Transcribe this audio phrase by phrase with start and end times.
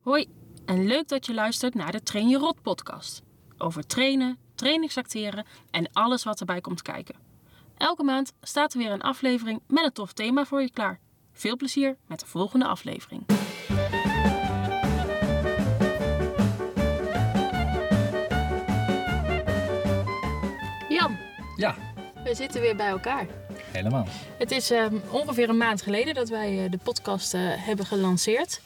[0.00, 0.26] Hoi
[0.66, 3.22] en leuk dat je luistert naar de Train Je Rot podcast.
[3.58, 7.14] Over trainen, trainingsacteren en alles wat erbij komt kijken.
[7.76, 11.00] Elke maand staat er weer een aflevering met een tof thema voor je klaar.
[11.32, 13.24] Veel plezier met de volgende aflevering.
[20.88, 21.16] Jan,
[21.56, 21.74] Ja,
[22.24, 23.26] we zitten weer bij elkaar.
[23.72, 24.06] helemaal.
[24.38, 28.60] Het is ehm, ongeveer een maand geleden dat wij eh, de podcast eh, hebben gelanceerd.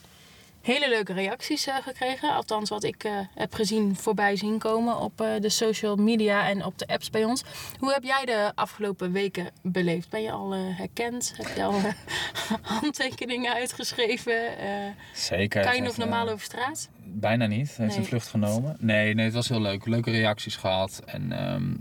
[0.65, 2.35] Hele leuke reacties eh, gekregen.
[2.35, 6.65] Althans, wat ik eh, heb gezien voorbij zien komen op eh, de social media en
[6.65, 7.43] op de apps bij ons.
[7.79, 10.09] Hoe heb jij de afgelopen weken beleefd?
[10.09, 11.35] Ben je al herkend?
[11.37, 11.81] Heb je al
[12.81, 14.35] handtekeningen uitgeschreven?
[15.15, 15.63] Zeker.
[15.63, 16.89] kan je nog heeft, normaal over straat?
[17.05, 17.77] Bijna niet.
[17.77, 17.97] Hij heeft Nee.
[17.97, 18.77] een vlucht genomen.
[18.81, 19.87] Nee, nee, het was heel leuk.
[19.87, 21.03] Leuke reacties gehad.
[21.05, 21.75] En ehm,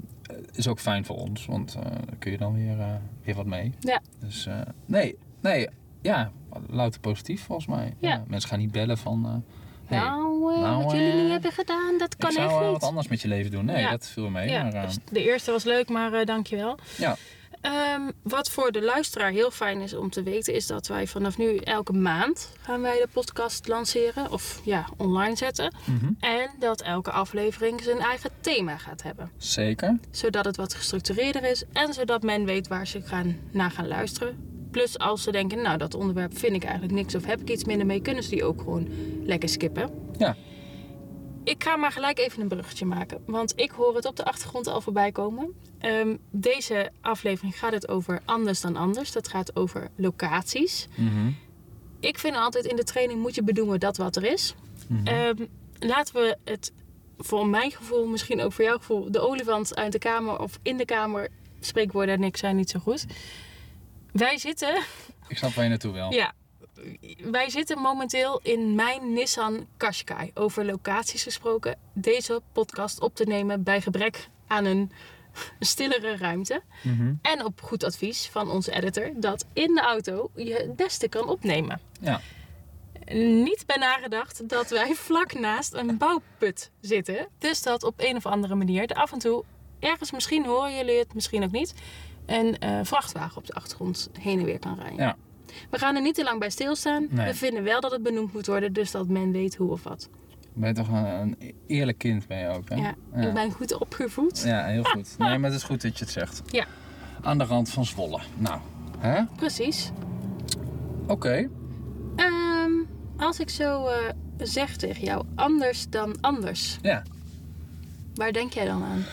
[0.53, 3.73] is ook fijn voor ons, want daar kun je dan weer, weer wat mee.
[3.79, 4.01] Ja.
[4.19, 4.47] Dus
[4.85, 5.67] nee, nee,
[6.03, 6.31] ja,
[6.69, 7.93] louter positief volgens mij.
[7.99, 8.23] Ja.
[8.27, 9.25] mensen gaan niet bellen van...
[9.25, 9.31] eh,
[9.85, 12.61] hey, nou, eh, nou, wat jullie eh, niet hebben gedaan, dat kan ik zou echt
[12.61, 12.71] niet.
[12.71, 13.65] wat anders met je leven doen.
[13.65, 13.89] Nee, Ja.
[13.91, 14.49] dat viel mee.
[14.49, 16.77] Ja, maar, dus de eerste was leuk, maar dankjewel.
[16.97, 17.15] ja.
[17.61, 21.37] Ehm, wat voor de luisteraar heel fijn is om te weten, is dat wij vanaf
[21.37, 24.31] nu elke maand gaan wij de podcast lanceren.
[24.31, 25.75] Of ja, online zetten.
[25.85, 26.11] Mhm.
[26.19, 29.31] En dat elke aflevering zijn eigen thema gaat hebben.
[29.37, 29.99] Zeker.
[30.11, 34.51] Zodat het wat gestructureerder is en zodat men weet waar ze gaan, naar gaan luisteren.
[34.73, 37.63] Plus als ze denken, nou dat onderwerp vind ik eigenlijk niks of heb ik iets
[37.63, 38.87] minder mee, kunnen ze die ook gewoon
[39.23, 39.89] lekker skippen.
[40.17, 40.35] Ja.
[41.43, 43.21] Ik ga maar gelijk even een bruggetje maken.
[43.25, 45.53] Want ik hoor het op de achtergrond al voorbij komen.
[45.79, 49.11] Ehm, deze aflevering gaat het over anders dan anders.
[49.11, 50.87] Dat gaat over locaties.
[50.95, 51.31] Mhm.
[51.99, 54.55] Ik vind altijd in de training moet je bedoelen dat wat er is.
[54.87, 55.07] Mhm.
[55.07, 55.45] Ehm,
[55.79, 56.71] laten we het
[57.17, 60.77] voor mijn gevoel, misschien ook voor jouw gevoel, de olifant uit de kamer of in
[60.77, 61.27] de kamer.
[61.59, 63.05] Spreekwoorden en ik zijn niet zo goed.
[64.13, 64.83] Wij zitten
[65.27, 66.11] Ik snap waar je naartoe wil.
[66.11, 66.33] ja,
[67.31, 70.31] wij zitten momenteel in mijn Nissan Qashqai.
[70.33, 71.77] Over locaties gesproken.
[71.93, 74.91] Deze podcast op te nemen bij gebrek aan een
[75.59, 76.61] stillere ruimte.
[76.83, 77.13] Mhm.
[77.21, 81.27] En op goed advies van onze editor dat in de auto je het beste kan
[81.27, 81.81] opnemen.
[82.01, 82.21] Ja.
[83.15, 87.27] Niet bij nagedacht dat wij vlak naast een bouwput zitten.
[87.37, 89.43] Dus dat op een of andere manier er af en toe,
[89.79, 91.73] ergens misschien horen jullie het, misschien ook niet,
[92.25, 94.97] een eh, vrachtwagen op de achtergrond heen en weer kan rijden.
[94.97, 95.15] Ja.
[95.69, 97.07] We gaan er niet te lang bij stilstaan.
[97.09, 97.27] Nee.
[97.27, 100.09] We vinden wel dat het benoemd moet worden, dus dat men weet hoe of wat.
[100.53, 102.75] Ben je toch een, een eerlijk kind ben je ook, hè?
[102.75, 102.95] Ja,
[103.27, 104.41] ik ben goed opgevoed.
[104.45, 105.15] Ja, heel goed.
[105.17, 106.41] Nee, maar het is goed dat je het zegt.
[106.45, 106.65] Ja.
[107.21, 108.19] Aan de rand van Zwolle.
[108.37, 108.59] Nou,
[108.97, 109.23] hè?
[109.35, 109.91] Precies.
[111.07, 111.49] Oké.
[112.15, 112.71] Ehm,
[113.17, 113.95] als ik zo eh,
[114.37, 116.77] zeg tegen jou, anders dan anders.
[116.81, 117.03] Ja.
[118.15, 119.03] Waar denk jij dan aan?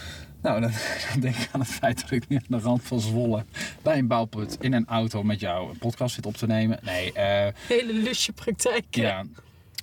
[0.42, 0.70] Nou, dan,
[1.12, 3.44] dan denk ik aan het feit dat ik nu aan de rand van Zwolle
[3.82, 6.78] bij een bouwput in een auto met jou een podcast zit op te nemen.
[6.82, 8.84] Nee, eh Hele lusje praktijk.
[8.90, 9.24] ja.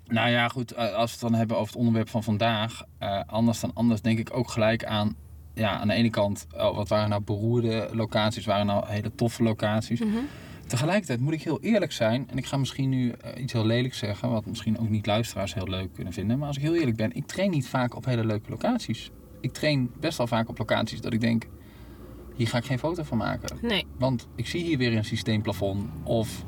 [0.08, 0.72] Nou ja, goed.
[0.72, 2.84] eh, Als we het dan hebben over het onderwerp van vandaag.
[2.98, 5.16] eh, anders dan anders denk ik ook gelijk aan...
[5.54, 8.46] Ja, aan de ene kant, oh, wat waren nou beroerde locaties?
[8.46, 10.00] Waren nou hele toffe locaties?
[10.00, 10.18] Mhm.
[10.68, 14.30] Tegelijkertijd moet ik heel eerlijk zijn, en ik ga misschien nu iets heel lelijks zeggen,
[14.30, 16.38] wat misschien ook niet luisteraars heel leuk kunnen vinden.
[16.38, 19.12] Maar als ik heel eerlijk ben, ik train niet vaak op hele leuke locaties.
[19.42, 21.48] Ik train best wel vaak op locaties dat ik denk,
[22.36, 23.58] hier ga ik geen foto van maken.
[23.62, 23.86] Nee.
[23.98, 26.44] Want ik zie hier weer een systeemplafond of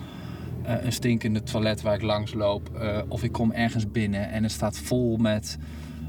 [0.63, 2.75] eh, een stinkende toilet waar ik langs loop.
[2.75, 5.57] eh, of ik kom ergens binnen en het staat vol met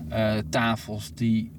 [0.08, 1.52] eh, tafels die,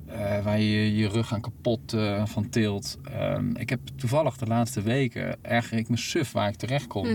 [0.44, 2.98] waar je je rug aan kapot van tilt.
[3.03, 7.06] Ehm, ik heb toevallig de laatste weken erger ik me suf waar ik terecht kom.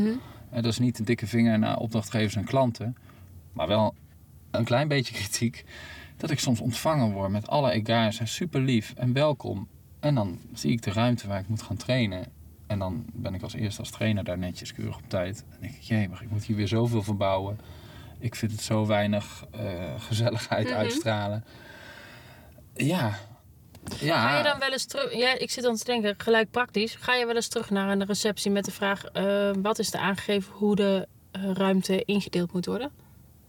[0.51, 2.97] En dat is niet een dikke vinger naar opdrachtgevers en klanten.
[3.53, 3.95] Maar wel
[4.51, 5.65] een klein beetje kritiek.
[6.17, 8.19] Dat ik soms ontvangen word met alle egaars.
[8.19, 9.69] en Super lief en welkom.
[10.01, 12.27] En dan zie ik de ruimte waar ik moet gaan trainen.
[12.67, 15.45] En dan ben ik als eerste als trainer daar netjes keurig op tijd.
[15.51, 17.59] En denk ik, jee, maar ik moet hier weer zoveel verbouwen.
[18.19, 19.61] Ik vind het zo weinig eh,
[19.99, 20.77] gezelligheid Mhm.
[20.77, 21.45] uitstralen.
[22.75, 23.15] Ja.
[24.01, 24.29] Ja.
[24.29, 25.15] Ga je dan wel eens terug?
[25.15, 26.95] Ja, ik zit dan te denken, gelijk praktisch.
[26.95, 30.01] Ga je wel eens terug naar een receptie met de vraag: eh, wat is er
[30.01, 32.91] aangegeven hoe de eh, ruimte ingedeeld moet worden?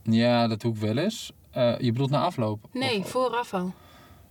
[0.04, 1.32] Ja, dat doe ik wel eens.
[1.58, 2.68] Eh, je bedoelt na afloop?
[2.74, 3.74] Nee, Of- vooraf al.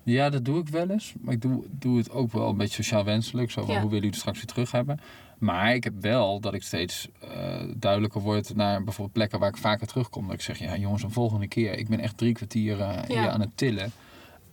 [0.02, 1.14] Ja, dat doe ik wel eens.
[1.20, 3.50] Maar ik doe, doe het ook wel een beetje sociaal wenselijk.
[3.50, 3.80] Zo van, Ja.
[3.80, 5.00] hoe willen jullie het straks weer terug hebben?
[5.38, 7.28] Maar ik heb wel dat ik steeds eh,
[7.76, 10.24] duidelijker word naar bijvoorbeeld plekken waar ik vaker terugkom.
[10.24, 11.78] Dat ik zeg, ja jongens, een volgende keer.
[11.78, 12.76] Ik ben echt drie kwartier
[13.06, 13.92] hier aan het tillen.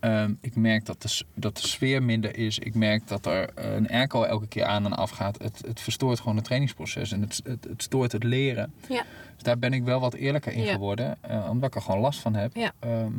[0.03, 2.59] Ehm, ik merk dat de, dat de sfeer minder is.
[2.59, 5.41] Ik merk dat er een airco elke keer aan en af gaat.
[5.41, 7.11] Het, het verstoort gewoon het trainingsproces.
[7.11, 8.73] En het, het, het stoort het leren.
[8.89, 9.03] Ja.
[9.33, 10.71] Dus daar ben ik wel wat eerlijker in Ja.
[10.73, 11.17] geworden.
[11.21, 12.55] eh, omdat ik er gewoon last van heb.
[12.55, 12.71] Ja.
[12.79, 13.11] Ehm,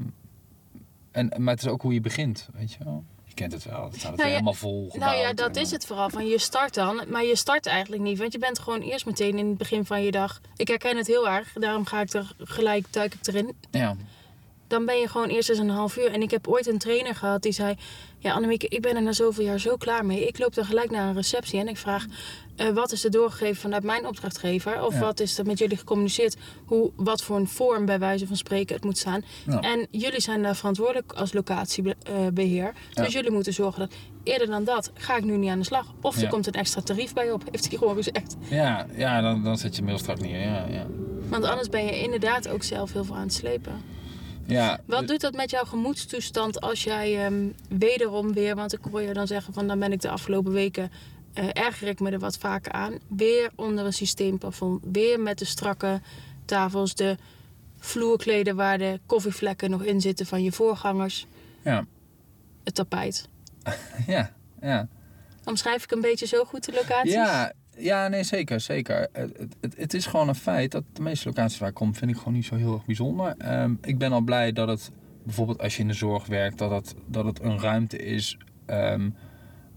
[1.10, 3.04] en, maar het is ook hoe je begint, weet je wel.
[3.24, 3.84] Je kent het wel.
[3.84, 6.10] Het staat Nou ja, helemaal vol Nou ja, dat is het vooral.
[6.10, 8.18] Van je start dan, maar je start eigenlijk niet.
[8.18, 10.40] Want je bent gewoon eerst meteen in het begin van je dag.
[10.56, 13.54] Ik herken het heel erg, daarom ga ik er gelijk, duik ik erin.
[13.70, 13.96] Ja,
[14.66, 16.10] Dan ben je gewoon eerst eens een half uur.
[16.12, 17.74] En ik heb ooit een trainer gehad die zei...
[18.18, 20.26] Ja, Annemieke, ik ben er na zoveel jaar zo klaar mee.
[20.26, 22.04] Ik loop dan gelijk naar een receptie en ik vraag...
[22.56, 24.82] eh, wat is er doorgegeven vanuit mijn opdrachtgever?
[24.84, 25.00] Of Ja.
[25.00, 26.36] wat is er met jullie gecommuniceerd?
[26.64, 29.24] Hoe, wat voor een vorm bij wijze van spreken het moet staan?
[29.46, 29.60] Ja.
[29.60, 32.72] En jullie zijn daar verantwoordelijk als locatiebeheer.
[32.94, 33.92] Dus jullie moeten zorgen dat...
[34.22, 35.86] Eerder dan dat ga ik nu niet aan de slag.
[36.00, 38.36] Of er komt een extra tarief bij op, heeft hij gewoon gezegd.
[38.48, 40.40] ja, ja dan, dan zet je mail strak neer.
[40.40, 40.86] Ja, ja.
[41.28, 43.72] Want anders ben je inderdaad ook zelf heel veel aan het slepen.
[44.46, 49.02] Ja Wat doet dat met jouw gemoedstoestand als jij ehm, wederom weer, want ik hoor
[49.02, 50.90] je dan zeggen van dan ben ik de afgelopen weken,
[51.32, 55.44] eh erger ik me er wat vaker aan, weer onder een systeemplafond, weer met de
[55.44, 56.00] strakke
[56.44, 57.16] tafels, de
[57.78, 61.26] vloerkleden waar de koffievlekken nog in zitten van je voorgangers,
[61.62, 61.86] ja,
[62.64, 63.28] het tapijt.
[64.06, 64.88] ja, ja.
[65.44, 67.12] Omschrijf ik een beetje zo goed de locaties?
[67.12, 69.08] Ja, ja, nee, zeker, zeker.
[69.12, 72.10] Het, het, het is gewoon een feit dat de meeste locaties waar ik kom, vind
[72.10, 73.34] ik gewoon niet zo heel erg bijzonder.
[73.38, 74.90] Ehm, ik ben al blij dat het,
[75.22, 79.10] bijvoorbeeld als je in de zorg werkt, dat het, dat het een ruimte is ehm,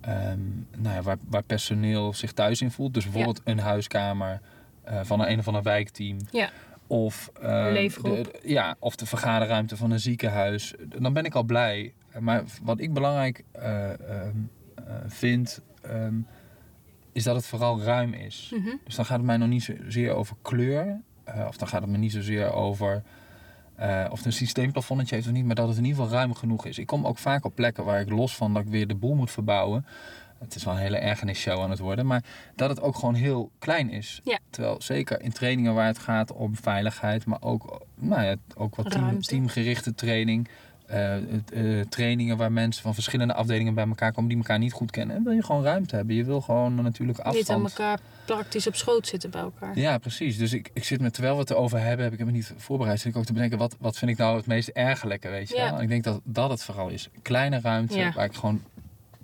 [0.02, 0.40] ehm,
[0.78, 2.94] nou ja, waar, waar personeel zich thuis in voelt.
[2.94, 4.42] Dus bijvoorbeeld een huiskamer
[4.84, 6.18] eh, van een, een of ander wijkteam.
[6.32, 6.50] Ja.
[6.88, 8.24] Of, leefgroep.
[8.24, 10.74] de- ja, of de vergaderruimte van een ziekenhuis.
[10.98, 11.94] Dan ben ik al blij.
[12.20, 13.98] Maar wat ik belangrijk eh, eh,
[15.08, 15.62] vind,
[17.18, 18.52] is dat het vooral ruim is.
[18.54, 18.76] Mhm.
[18.86, 21.02] Dus dan gaat het mij nog niet zozeer over kleur.
[21.24, 23.04] eh, of dan gaat het me niet zozeer over
[23.76, 25.46] eh, of het een systeemplafonnetje heeft of niet.
[25.46, 26.78] Maar dat het in ieder geval ruim genoeg is.
[26.78, 29.16] Ik kom ook vaak op plekken waar ik los van dat ik weer de boel
[29.16, 29.86] moet verbouwen.
[30.40, 32.06] Het is wel een hele ergernisshow aan het worden.
[32.06, 32.24] Maar
[32.56, 34.22] dat het ook gewoon heel klein is.
[34.24, 34.40] Ja.
[34.50, 37.26] Terwijl zeker in trainingen waar het gaat om veiligheid.
[37.26, 40.48] Maar ook, nou ja, ook wat team, teamgerichte training.
[40.88, 41.16] Eh,
[41.80, 45.16] eh, trainingen waar mensen van verschillende afdelingen bij elkaar komen die elkaar niet goed kennen.
[45.16, 46.16] En wil je gewoon ruimte hebben.
[46.16, 47.38] Je wil gewoon natuurlijk afstand.
[47.48, 49.80] Niet aan elkaar praktisch op schoot zitten bij elkaar.
[49.80, 50.38] Ja, precies.
[50.38, 53.00] Dus ik, ik zit me, terwijl we het erover hebben, heb ik me niet voorbereid.
[53.00, 55.56] Zit ik ook te bedenken, wat, wat vind ik nou het meest ergerlijke, weet je
[55.56, 55.64] Ja.
[55.70, 55.76] wel?
[55.78, 57.10] En ik denk dat dat het vooral is.
[57.22, 58.12] Kleine ruimte, Ja.
[58.14, 58.62] waar ik gewoon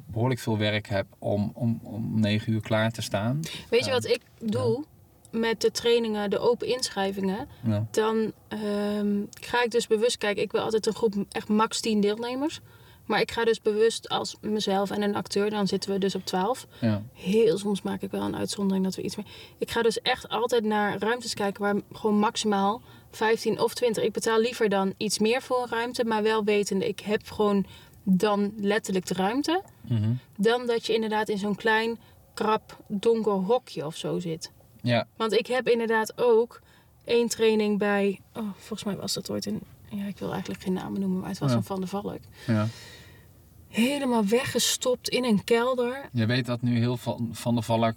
[0.06, 3.39] behoorlijk veel werk heb om, om, om negen uur klaar te staan.
[3.69, 3.92] Weet je Ja.
[3.92, 4.86] wat ik doe
[5.34, 7.48] met de trainingen, de open inschrijvingen?
[7.64, 7.86] Ja.
[7.92, 10.44] dan ehm, ga ik dus bewust kijken.
[10.44, 12.60] Ik wil altijd een groep echt max 10 deelnemers.
[13.06, 16.26] Maar ik ga dus bewust als mezelf en een acteur, dan zitten we dus op
[16.26, 16.68] 12.
[16.82, 17.04] Ja.
[17.14, 19.26] Heel soms maak ik wel een uitzondering dat we iets meer.
[19.58, 22.82] Ik ga dus echt altijd naar ruimtes kijken waar gewoon maximaal
[23.12, 24.04] 15 of 20.
[24.04, 27.66] Ik betaal liever dan iets meer voor een ruimte, maar wel wetende, ik heb gewoon
[28.04, 29.62] dan letterlijk de ruimte.
[29.82, 30.12] Mhm.
[30.38, 32.00] Dan dat je inderdaad in zo'n klein,
[32.34, 34.52] krap, donker hokje of zo zit.
[34.84, 35.08] Ja.
[35.18, 36.62] Want ik heb inderdaad ook
[37.06, 38.20] één training bij.
[38.34, 39.62] Oh, volgens mij was dat ooit een.
[39.90, 41.58] Ja, ik wil eigenlijk geen namen noemen, maar het was Ja.
[41.58, 42.20] een Van de Valk.
[42.48, 42.68] ja.
[43.68, 46.10] Helemaal weggestopt in een kelder.
[46.12, 47.96] Je weet dat nu heel van, van de Valk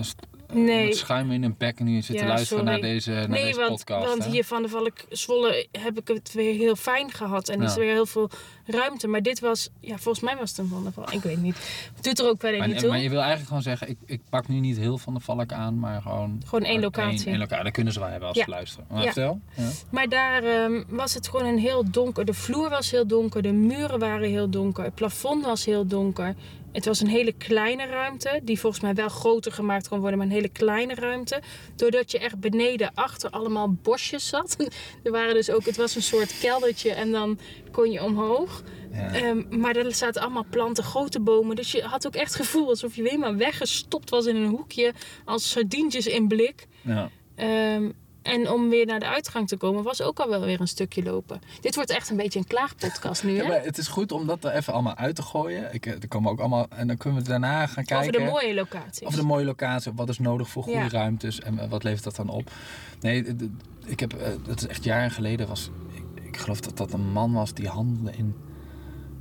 [0.00, 0.84] st- Nee.
[0.86, 2.80] met schuim in een bek nu zit te luisteren sorry.
[2.80, 4.06] naar deze, naar nee, deze want, podcast.
[4.08, 4.30] want hè?
[4.30, 7.48] hier Van de Valk Zwolle heb ik het weer heel fijn gehad.
[7.48, 8.30] En is er weer heel veel
[8.66, 9.08] ruimte.
[9.08, 11.12] Maar dit was, ja, volgens mij was het een Van de Valk.
[11.12, 11.56] Ik weet niet.
[11.94, 12.88] Het doet er ook verder maar, niet toe.
[12.88, 15.52] maar je wil eigenlijk gewoon zeggen, ik, ik pak nu niet heel van de Valk
[15.52, 16.42] aan, maar gewoon...
[16.46, 17.18] Gewoon één locatie.
[17.18, 17.64] Één, één locatie.
[17.64, 18.44] Dat kunnen ze wel hebben als Ja.
[18.44, 18.86] ze luisteren.
[18.88, 19.12] Maar Ja.
[19.12, 19.40] vertel.
[19.54, 19.68] Ja.
[19.90, 22.24] Maar daar ehm, was het gewoon een heel donker.
[22.24, 26.34] De vloer was heel donker, de muren waren heel donker, het plafond was heel donker.
[26.72, 30.26] Het was een hele kleine ruimte, die volgens mij wel groter gemaakt kon worden, maar
[30.26, 31.42] een hele kleine ruimte.
[31.76, 34.56] Doordat je echt beneden achter allemaal bosjes zat.
[35.04, 37.38] er waren dus ook, het was een soort keldertje en dan
[37.72, 38.62] kon je omhoog.
[38.92, 39.12] Ja.
[39.14, 41.56] Ehm, maar er zaten allemaal planten, grote bomen.
[41.56, 44.48] Dus je had ook echt het gevoel alsof je weer maar weggestopt was in een
[44.50, 44.92] hoekje
[45.24, 46.66] als sardientjes in blik.
[46.80, 47.10] Ja.
[47.34, 47.90] Ehm,
[48.22, 51.02] en om weer naar de uitgang te komen, was ook al wel weer een stukje
[51.02, 51.40] lopen.
[51.60, 54.44] Dit wordt echt een beetje een klaagpodcast nu, Ja, maar het is goed om dat
[54.44, 55.74] er even allemaal uit te gooien.
[55.74, 57.96] Ik, eh, er komen ook allemaal, en dan kunnen we daarna gaan kijken.
[57.98, 59.06] Over de mooie locaties.
[59.06, 59.92] Over de mooie locatie.
[59.94, 60.88] Wat is nodig voor goede Ja.
[60.88, 62.50] ruimtes en eh, wat levert dat dan op?
[63.00, 63.36] Nee,
[63.84, 65.48] ik heb, eh, dat is echt jaren geleden.
[65.48, 65.70] Was,
[66.34, 68.34] ik, geloof dat dat een man was die handelde in.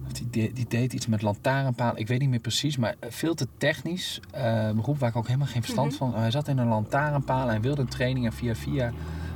[0.05, 1.99] of Die, de- die deed iets met lantaarnpalen.
[1.99, 4.19] Ik weet niet meer precies, maar eh, veel te technisch.
[4.31, 5.97] eh beroep waar ik ook helemaal geen verstand Mhm.
[5.97, 6.15] van.
[6.15, 8.25] Hij zat in een lantaarnpaal en wilde een training.
[8.25, 8.91] En via via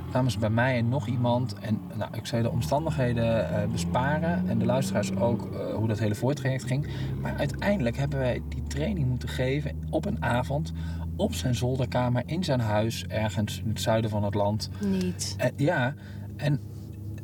[0.09, 1.53] kwamen ze bij mij en nog iemand.
[1.59, 4.49] En nou, ik zei de omstandigheden eh, besparen.
[4.49, 6.87] En de luisteraars ook hoe dat hele voortraject ging.
[7.21, 10.71] Maar uiteindelijk hebben wij die training moeten geven op een avond.
[11.15, 14.69] Op zijn zolderkamer in zijn huis, ergens in het zuiden van het land.
[14.85, 15.35] Niet.
[15.55, 15.93] Ja,
[16.37, 16.59] en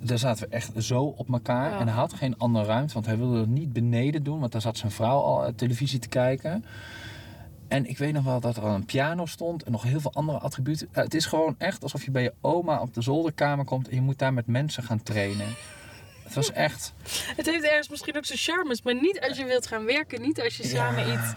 [0.04, 1.72] daar zaten we echt zo op elkaar.
[1.72, 1.80] Ja.
[1.80, 4.40] En hij had geen andere ruimte, want hij wilde het niet beneden doen.
[4.40, 6.66] Want daar zat zijn vrouw al eh, televisie te kijken.
[7.68, 10.14] En ik weet nog wel dat er al een piano stond en nog heel veel
[10.14, 10.88] andere attributen.
[10.92, 13.96] Eh, het is gewoon echt alsof je bij je oma op de zolderkamer komt en
[13.96, 15.48] je moet daar met mensen gaan trainen.
[16.24, 16.94] Het was echt...
[17.36, 20.22] Het heeft ergens misschien ook zijn charmes, maar niet als je wilt gaan werken.
[20.22, 21.34] Niet als je samen iets,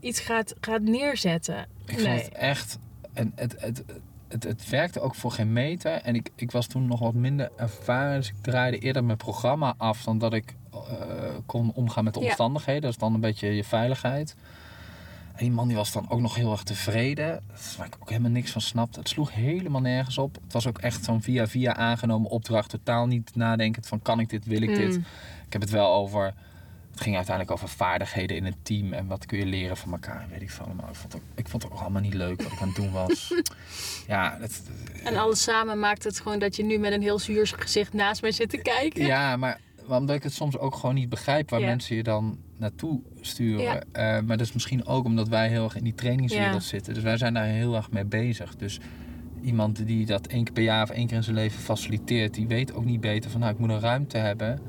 [0.00, 1.66] iets gaat, gaat neerzetten.
[1.86, 2.22] Ik vond nee.
[2.22, 2.78] het echt...
[3.12, 4.00] En het, het, het,
[4.38, 5.92] het werkte ook voor geen meter.
[5.92, 8.16] En ik, ik was toen nog wat minder ervaren.
[8.16, 10.78] Dus ik draaide eerder mijn programma af dan dat ik eh,
[11.46, 12.82] kon omgaan met de omstandigheden.
[12.82, 14.36] Dat is dan een beetje je veiligheid.
[15.32, 17.42] En die man die was dan ook nog heel erg tevreden.
[17.76, 18.98] Waar ik ook helemaal niks van snapte.
[18.98, 20.38] Het sloeg helemaal nergens op.
[20.44, 22.70] Het was ook echt zo'n via via aangenomen opdracht.
[22.70, 24.96] Totaal niet nadenkend van kan ik dit, wil ik dit.
[24.96, 25.04] Mm.
[25.46, 26.34] Ik heb het wel over...
[26.92, 28.92] Het ging uiteindelijk over vaardigheden in een team.
[28.92, 30.26] En wat kun je leren van elkaar.
[30.30, 30.88] Weet ik veel allemaal.
[30.88, 32.76] Ik vond, het, ook- ik vond het ook allemaal niet leuk wat ik aan het
[32.76, 33.34] doen was.
[34.06, 34.62] ja, het,
[35.04, 38.22] En alles samen maakt het gewoon dat je nu met een heel zuur gezicht naast
[38.22, 39.06] mij zit te kijken.
[39.06, 41.66] ja, maar omdat ik het soms ook gewoon niet begrijp waar Ja.
[41.66, 43.62] mensen je dan naartoe sturen.
[43.64, 43.82] Ja.
[43.92, 46.68] Eh, maar dat is misschien ook omdat wij heel erg in die trainingswereld Ja.
[46.68, 46.94] zitten.
[46.94, 48.56] Dus wij zijn daar heel erg mee bezig.
[48.56, 48.80] Dus
[49.42, 52.46] iemand die dat één keer per jaar of één keer in zijn leven faciliteert, die
[52.46, 54.60] weet ook niet beter van nou, ik moet een ruimte hebben.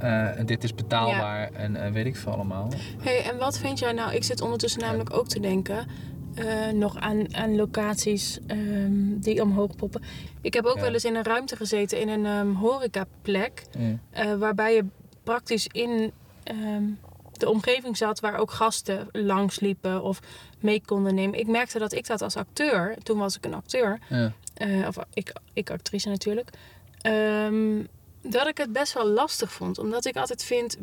[0.00, 2.68] Eh, en dit is betaalbaar en eh, weet ik veel allemaal.
[3.00, 4.12] Hey, en wat vind jij nou?
[4.14, 5.86] Ik zit ondertussen namelijk ook te denken.
[6.34, 10.02] eh, nog aan, aan locaties ehm, die omhoog poppen.
[10.40, 10.80] Ik heb ook Ja.
[10.82, 13.64] wel eens in een ruimte gezeten in een ehm, horecaplek.
[14.38, 14.84] Waarbij je
[15.22, 16.82] praktisch in ehm,
[17.32, 20.20] de omgeving zat waar ook gasten langs liepen of
[20.60, 21.38] mee konden nemen.
[21.38, 24.32] Ik merkte dat ik dat als acteur, toen was ik een acteur, Ja.
[24.88, 26.50] of ik, ik actrice natuurlijk,
[28.22, 29.78] dat ik het best wel lastig vond.
[29.78, 30.76] Omdat ik altijd vind,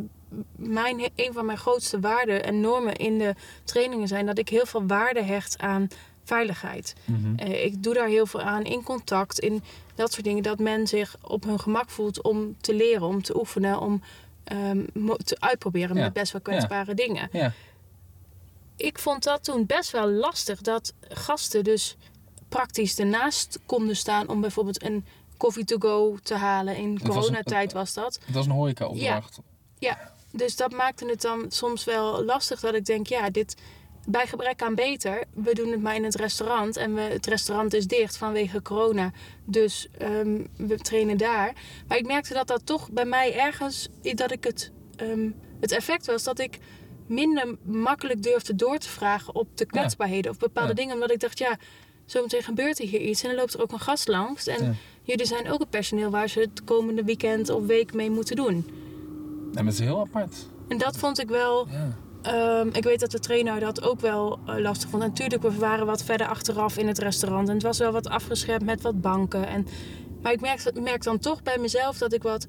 [0.56, 4.65] mijn, een van mijn grootste waarden en normen in de trainingen zijn dat ik heel
[4.65, 5.88] veel waarde hecht aan
[6.24, 6.96] veiligheid.
[7.06, 7.36] Mhm.
[7.36, 9.63] Eh, ik doe daar heel veel aan in contact, in
[9.96, 10.44] dat soort dingen.
[10.44, 14.01] Dat men zich op hun gemak voelt om te leren, om te oefenen, om
[14.44, 14.86] ehm,
[15.24, 16.03] te uitproberen Ja.
[16.03, 17.29] met best wel kwetsbare dingen.
[17.32, 17.53] Ja.
[18.75, 21.96] Ik vond dat toen best wel lastig dat gasten dus
[22.50, 25.06] praktisch ernaast konden staan om bijvoorbeeld een
[25.38, 26.75] coffee to go te halen.
[26.75, 28.20] In was een- coronatijd was dat.
[28.25, 29.39] Het was een horeca-opdracht.
[30.32, 33.56] Dus dat maakte het dan soms wel lastig dat ik denk, ja, dit
[34.08, 35.24] bij gebrek aan beter.
[35.34, 39.12] We doen het maar in het restaurant en we, het restaurant is dicht vanwege corona.
[39.46, 41.53] Dus ehm, we trainen daar.
[41.88, 45.29] Maar ik merkte dat dat toch bij mij ergens, dat ik het, ehm,
[45.60, 46.58] het effect was dat ik
[47.08, 50.75] minder makkelijk durfde door te vragen op de kwetsbaarheden of bepaalde Ja.
[50.75, 50.94] dingen.
[50.94, 51.58] Omdat ik dacht, ja,
[52.06, 54.48] zometeen gebeurt er hier iets en dan loopt er ook een gast langs.
[54.48, 54.74] En Ja.
[55.07, 58.65] Jullie zijn ook het personeel waar ze het komende weekend of week mee moeten doen.
[59.53, 60.35] Maar het is heel apart.
[60.67, 61.67] En dat vond ik wel.
[61.67, 61.97] Ja.
[62.21, 65.03] ehm, ik weet dat de trainer dat ook wel eh, lastig vond.
[65.03, 67.47] En natuurlijk, we waren wat verder achteraf in het restaurant.
[67.47, 69.47] En het was wel wat afgeschermd met wat banken.
[69.47, 69.67] En,
[70.21, 72.47] maar ik merk, merk dan toch bij mezelf dat ik wat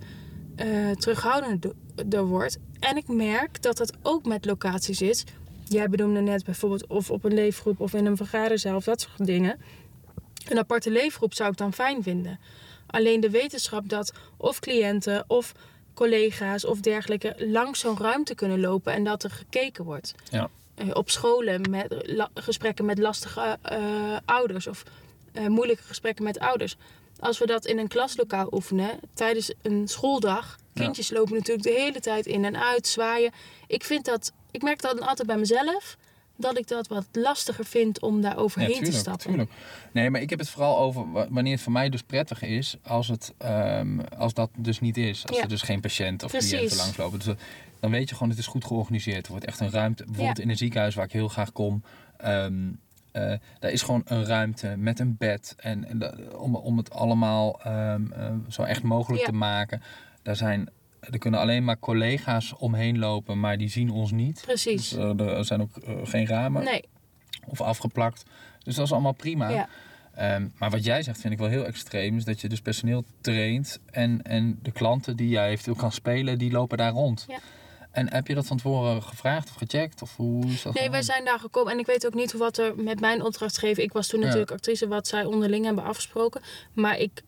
[0.56, 2.58] eh terughoudender word.
[2.78, 5.24] En ik merk dat dat ook met locaties is.
[5.64, 9.26] Jij benoemde net bijvoorbeeld of op een leefgroep of in een vergaderzaal of dat soort
[9.26, 9.58] dingen.
[10.48, 12.40] Een aparte leefgroep zou ik dan fijn vinden.
[12.86, 15.52] Alleen de wetenschap dat of cliënten of
[15.94, 20.14] collega's of dergelijke langs zo'n ruimte kunnen lopen en dat er gekeken wordt.
[20.30, 20.48] Ja.
[20.74, 24.82] Eh, op scholen met la- gesprekken met lastige eh, ouders of
[25.32, 26.76] eh, moeilijke gesprekken met ouders.
[27.20, 30.82] Als we dat in een klaslokaal oefenen tijdens een schooldag, Ja.
[30.84, 33.32] kindjes lopen natuurlijk de hele tijd in en uit, zwaaien.
[33.66, 35.96] Ik vind dat, ik merk dat altijd bij mezelf,
[36.40, 39.26] dat ik dat wat lastiger vind om daar overheen tuurlijk, te stappen.
[39.26, 39.50] tuurlijk.
[39.92, 42.76] Nee, maar ik heb het vooral over wa- wanneer het voor mij dus prettig is
[42.82, 45.26] als, het, ehm, als dat dus niet is.
[45.26, 45.42] Als Ja.
[45.42, 46.50] er dus geen patiënt of Precies.
[46.50, 47.18] cliënten langslopen.
[47.18, 47.38] Dus dat-
[47.80, 49.24] dan weet je gewoon, het is goed georganiseerd.
[49.24, 50.42] Er wordt echt een ruimte, bijvoorbeeld Ja.
[50.42, 51.82] in een ziekenhuis waar ik heel graag kom.
[53.12, 55.54] eh, daar is gewoon een ruimte met een bed.
[55.56, 56.02] En,
[56.36, 59.82] om, om het allemaal ehm, eh, zo echt mogelijk te maken.
[60.22, 60.68] Daar, zijn,
[61.00, 64.40] er kunnen alleen maar collega's omheen lopen, maar die zien ons niet.
[64.46, 64.88] Precies.
[64.88, 66.84] Dus, eh, er zijn ook eh, geen ramen Nee,
[67.46, 68.22] of afgeplakt.
[68.64, 69.48] Dus dat is allemaal prima.
[69.48, 69.68] ja.
[70.14, 72.16] Ehm, maar wat jij zegt vind ik wel heel extreem.
[72.16, 73.78] Is dat je dus personeel traint.
[73.90, 77.24] En, en de klanten die jij eventueel kan spelen, die lopen daar rond.
[77.28, 77.38] Ja.
[77.90, 80.02] En heb je dat van tevoren gevraagd of gecheckt?
[80.02, 81.72] Of hoe is dat Nee, wij zijn daar gekomen.
[81.72, 83.82] En ik weet ook niet hoe wat er met mijn opdrachtgever...
[83.82, 84.24] Ik was toen Ja.
[84.26, 86.40] natuurlijk actrice, wat zij onderling hebben afgesproken.
[86.74, 87.22] Maar ik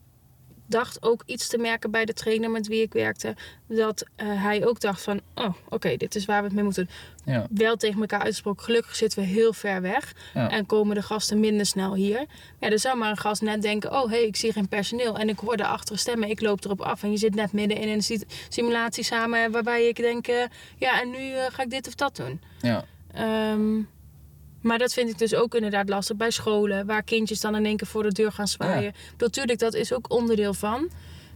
[0.71, 3.35] dacht ook iets te merken bij de trainer met wie ik werkte.
[3.67, 6.89] Dat eh, hij ook dacht van, oh, oké, dit is waar we het mee moeten
[7.25, 7.35] doen.
[7.35, 10.13] Ja, Wel tegen elkaar uitgesproken, gelukkig zitten we heel ver weg.
[10.35, 10.51] Ja.
[10.51, 12.25] En komen de gasten minder snel hier.
[12.61, 15.19] Ja, er zou maar een gast net denken, oh, hé, hey, ik zie geen personeel.
[15.19, 17.03] En ik hoor de achter stemmen, ik loop erop af.
[17.03, 20.45] En je zit net midden in een si- simulatie samen waarbij ik denk, eh,
[20.77, 22.41] ja, en nu eh, ga ik dit of dat doen.
[22.61, 22.85] ja.
[23.15, 23.79] Ehm,
[24.61, 27.77] maar dat vind ik dus ook inderdaad lastig bij scholen, waar kindjes dan in één
[27.77, 28.93] keer voor de deur gaan zwaaien.
[29.19, 30.89] Natuurlijk, dat is ook onderdeel van.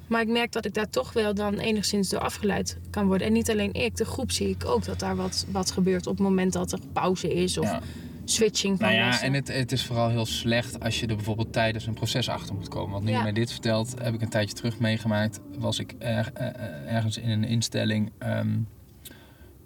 [0.07, 3.27] Maar ik merk dat ik daar toch wel dan enigszins door afgeleid kan worden.
[3.27, 6.17] En niet alleen ik, de groep zie ik ook dat daar wat, wat gebeurt op
[6.17, 7.59] het moment dat er pauze is.
[7.59, 7.81] Of, ja.
[8.25, 9.27] switching van Nou ja, lessen.
[9.27, 12.55] en het, het is vooral heel slecht als je er bijvoorbeeld tijdens een proces achter
[12.55, 12.93] moet komen.
[12.93, 13.17] Want nu Ja.
[13.17, 15.41] je mij dit vertelt, heb ik een tijdje terug meegemaakt.
[15.59, 18.13] Was ik er, eh, eh, ergens in een instelling.
[18.19, 18.49] ehm,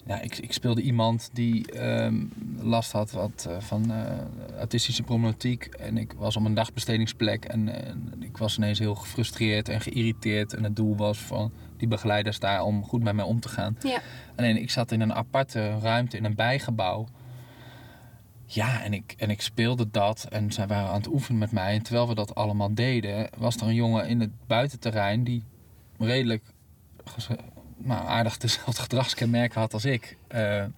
[0.09, 2.25] ja, ik, ik speelde iemand die ehm,
[2.61, 4.03] last had wat, eh, van eh,
[4.59, 5.65] autistische problematiek.
[5.65, 7.45] En ik was op een dagbestedingsplek.
[7.45, 10.55] En, en ik was ineens heel gefrustreerd en geïrriteerd.
[10.55, 13.77] En het doel was van die begeleiders daar om goed met mij om te gaan.
[13.83, 14.01] Ja.
[14.37, 17.07] Alleen ik zat in een aparte ruimte in een bijgebouw.
[18.45, 21.75] Ja, en ik, en ik speelde dat en zij waren aan het oefenen met mij.
[21.75, 25.45] En terwijl we dat allemaal deden, was er een jongen in het buitenterrein die
[25.99, 26.45] redelijk
[27.79, 30.69] nou, aardig dezelfde gedragskenmerken had als ik eh, eh,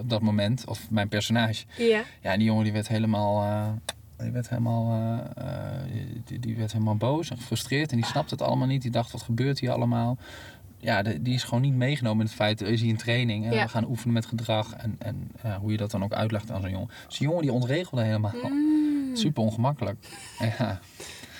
[0.00, 1.64] op dat moment, of mijn personage.
[1.76, 2.02] Ja.
[2.22, 3.68] Ja, die jongen die werd helemaal, eh,
[4.16, 5.22] die werd helemaal,
[6.24, 8.82] die, die werd helemaal boos en gefrustreerd en die snapte het allemaal niet.
[8.82, 10.16] Die dacht, wat gebeurt hier allemaal?
[10.78, 13.52] Ja, de- die is gewoon niet meegenomen in het feit, is hier een training en
[13.52, 13.62] Ja.
[13.62, 16.70] we gaan oefenen met gedrag en, en hoe je dat dan ook uitlegt aan zo'n
[16.70, 16.90] jongen.
[17.06, 18.32] Dus die jongen die ontregelde helemaal.
[18.42, 19.16] Mm.
[19.16, 20.06] Super ongemakkelijk.
[20.58, 20.80] Ja,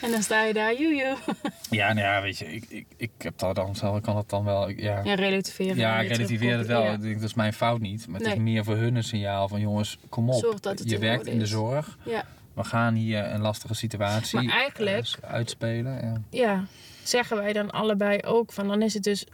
[0.02, 1.16] En dan sta je daar, joejoe.
[1.70, 4.30] ja, nou ja, weet je, ik, ik, ik heb dat dan zelf, ik kan dat
[4.30, 5.00] dan wel, ik- ja.
[5.04, 5.76] Ja, relativeren.
[5.76, 6.92] Ja, ik relativeer het wel.
[6.92, 8.06] Ik denk, dat is mijn fout niet.
[8.06, 8.36] Maar het Nee.
[8.36, 10.58] is meer voor hun een signaal van jongens, kom op.
[10.84, 11.98] Je werkt in de zorg.
[12.04, 12.24] Ja.
[12.54, 15.92] We gaan hier een lastige situatie Maar eigenlijk- eh, uitspelen.
[16.02, 16.20] Ja.
[16.30, 16.64] ja,
[17.02, 19.26] zeggen wij dan allebei ook van dan is het dus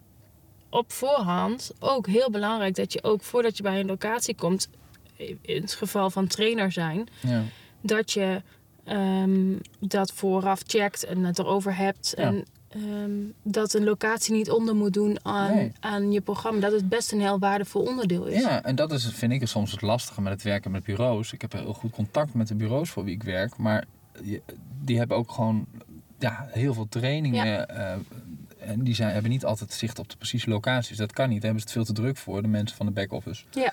[0.70, 4.68] op voorhand ook heel belangrijk dat je ook voordat je bij een locatie komt,
[5.40, 7.42] in het geval van trainer zijn, Ja.
[7.80, 8.42] dat je
[8.86, 12.12] ehm, dat vooraf checkt en het erover hebt.
[12.16, 12.22] Ja.
[12.24, 13.10] En ehm,
[13.42, 15.72] dat een locatie niet onder moet doen aan, Nee.
[15.80, 16.60] aan je programma.
[16.60, 18.40] Dat het best een heel waardevol onderdeel is.
[18.42, 21.32] ja, en dat is, vind ik soms het lastige met het werken met bureaus.
[21.32, 23.56] Ik heb heel goed contact met de bureaus voor wie ik werk.
[23.56, 23.84] Maar
[24.82, 25.66] die hebben ook gewoon
[26.18, 27.68] ja, heel veel trainingen.
[27.68, 27.92] eh,
[28.58, 30.96] en die zijn, hebben niet altijd zicht op de precieze locaties.
[30.96, 31.42] Dat kan niet.
[31.42, 33.44] Daar hebben ze het veel te druk voor, de mensen van de back-office.
[33.50, 33.72] Ja.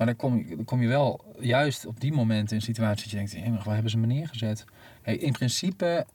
[0.00, 0.16] Maar dan
[0.64, 3.64] kom, je, je wel juist op die momenten in een situatie dat je denkt, "Hemig,
[3.64, 4.64] waar hebben ze me neergezet?
[5.04, 6.06] In principe,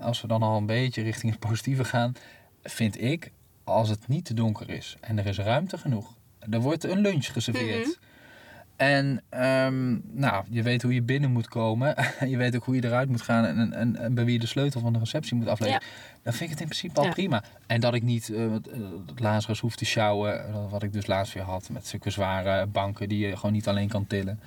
[0.00, 2.12] als we dan al een beetje richting het positieve gaan,
[2.62, 3.32] vind ik,
[3.64, 6.14] als het niet te donker is en er is ruimte genoeg,
[6.50, 7.86] er wordt een lunch geserveerd.
[7.86, 7.94] Mhm.
[8.84, 11.94] En ehm, nou, je weet hoe je binnen moet komen.
[12.32, 14.46] je weet ook hoe je eruit moet gaan en, en, en bij wie je de
[14.46, 15.82] sleutel van de receptie moet afleggen.
[16.22, 17.10] Dan vind ik het in principe al Ja.
[17.12, 17.42] prima.
[17.66, 18.26] En dat ik niet
[19.06, 21.68] het Lazarus hoef te sjouwen, eh, wat ik dus laatst weer had.
[21.68, 24.40] Met zulke zware banken die je gewoon niet alleen kan tillen.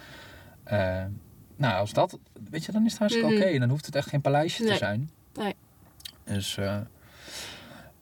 [1.56, 2.18] Nou, als dat,
[2.50, 3.42] weet je, dan is het hartstikke Mhm.
[3.44, 3.60] oké.
[3.60, 5.10] Dan hoeft het echt geen paleisje te zijn.
[5.34, 5.56] Nee.
[6.24, 6.58] Dus,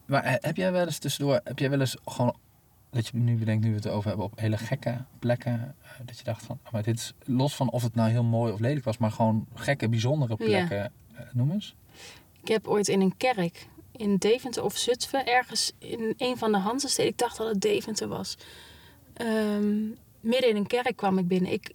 [0.05, 2.35] maar heb jij wel eens tussendoor, heb jij wel eens gewoon,
[2.95, 6.17] dat je nu bedenkt, nu we het over hebben, op hele gekke plekken, eh, dat
[6.17, 8.85] je dacht van, maar dit is los van of het nou heel mooi of lelijk
[8.85, 11.75] was, maar gewoon gekke, bijzondere plekken, eh, noem eens.
[12.41, 16.57] Ik heb ooit in een kerk in Deventer of Zutphen, ergens in een van de
[16.57, 18.37] Hansensteden, ik dacht dat het Deventer was.
[19.13, 19.77] Ehm,
[20.19, 21.51] midden in een kerk kwam ik binnen.
[21.51, 21.71] Ik,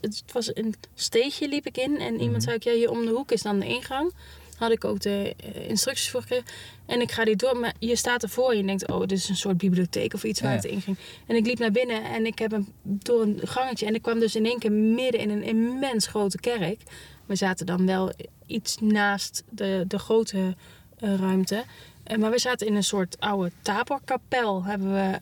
[0.00, 2.22] het was een steegje liep ik in en Mhm.
[2.22, 4.12] iemand zei, ik, ja, hier om de hoek is dan de ingang.
[4.56, 6.44] Had ik ook de eh, instructies voor gekregen.
[6.86, 9.28] En ik ga die door, maar je staat ervoor en je denkt, oh, dit is
[9.28, 10.56] een soort bibliotheek of iets waar Ja.
[10.56, 10.96] het inging.
[11.26, 14.18] En ik liep naar binnen en ik heb hem door een gangetje en ik kwam
[14.18, 16.80] dus in één keer midden in een immens grote kerk.
[17.26, 18.12] We zaten dan wel
[18.46, 20.54] iets naast de, de grote
[20.98, 21.64] eh, ruimte.
[22.04, 25.20] Eh, maar we zaten in een soort oude taborkapel, hebben we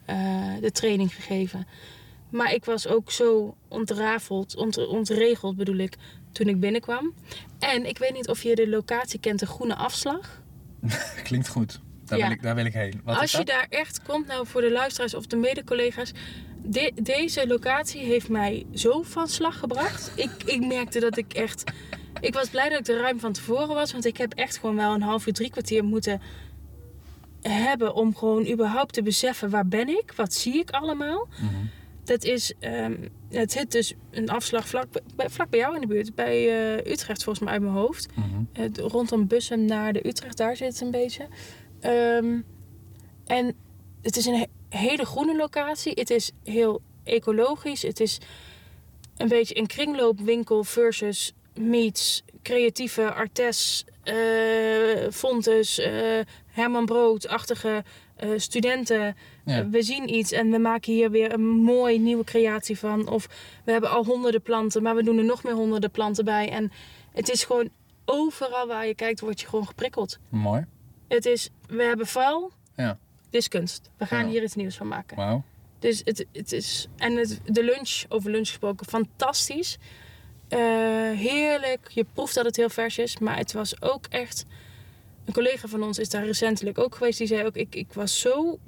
[0.60, 1.66] de training gegeven.
[2.30, 5.96] Maar ik was ook zo ontrafeld, ont, ontregeld bedoel ik,
[6.32, 7.14] toen ik binnenkwam.
[7.58, 10.42] En ik weet niet of je de locatie kent, de Groene Afslag.
[11.24, 11.80] Klinkt goed.
[12.04, 12.24] Daar, Ja.
[12.26, 13.00] wil, ik, daar wil ik heen.
[13.04, 16.12] Wat Als je daar echt komt, nou voor de luisteraars of de mede-collega's.
[16.64, 20.12] de- deze locatie heeft mij zo van slag gebracht.
[20.14, 21.72] ik, ik merkte dat ik echt...
[22.20, 23.92] Ik was blij dat ik er ruim van tevoren was.
[23.92, 26.20] Want ik heb echt gewoon wel een half uur, drie kwartier moeten
[27.42, 27.94] hebben...
[27.94, 30.12] om gewoon überhaupt te beseffen waar ben ik?
[30.16, 31.28] Wat zie ik allemaal?
[31.40, 31.54] Mhm.
[32.04, 32.52] Dat is...
[32.58, 32.96] ehm,
[33.30, 34.86] het zit dus een afslag vlak,
[35.16, 36.14] bij- vlak bij jou in de buurt.
[36.14, 38.06] Bij eh, Utrecht volgens mij uit mijn hoofd.
[38.14, 38.26] Mhm.
[38.52, 41.26] Het, rondom Bussum naar de Utrecht, daar zit het een beetje.
[41.80, 42.40] Ehm,
[43.26, 43.54] en
[44.02, 45.92] het is een he- hele groene locatie.
[45.94, 47.82] Het is heel ecologisch.
[47.82, 48.18] Het is
[49.16, 55.92] een beetje een kringloopwinkel versus meets creatieve artes, eh fontes, eh,
[56.46, 57.84] Herman Brood-achtige
[58.20, 59.16] eh, studenten.
[59.44, 59.58] Ja.
[59.58, 63.08] Eh, we zien iets en we maken hier weer een mooi nieuwe creatie van.
[63.08, 63.28] Of
[63.64, 66.48] we hebben al honderden planten, maar we doen er nog meer honderden planten bij.
[66.50, 66.72] En
[67.12, 67.68] het is gewoon
[68.04, 70.18] overal waar je kijkt, word je gewoon geprikkeld.
[70.28, 70.64] Mooi.
[71.08, 72.98] Het is, we hebben vuil, Ja.
[73.30, 73.90] dit is kunst.
[73.96, 74.30] We gaan Ja.
[74.30, 75.16] hier iets nieuws van maken.
[75.16, 75.42] Wauw.
[75.78, 79.78] Dus het, het is, en het, de lunch, over lunch gesproken, fantastisch.
[80.48, 80.58] Eh,
[81.10, 81.88] heerlijk.
[81.88, 84.44] Je proeft dat het heel vers is, maar het was ook echt.
[85.30, 87.18] Een collega van ons is daar recentelijk ook geweest.
[87.18, 88.58] Die zei ook: Ik, ik was zo.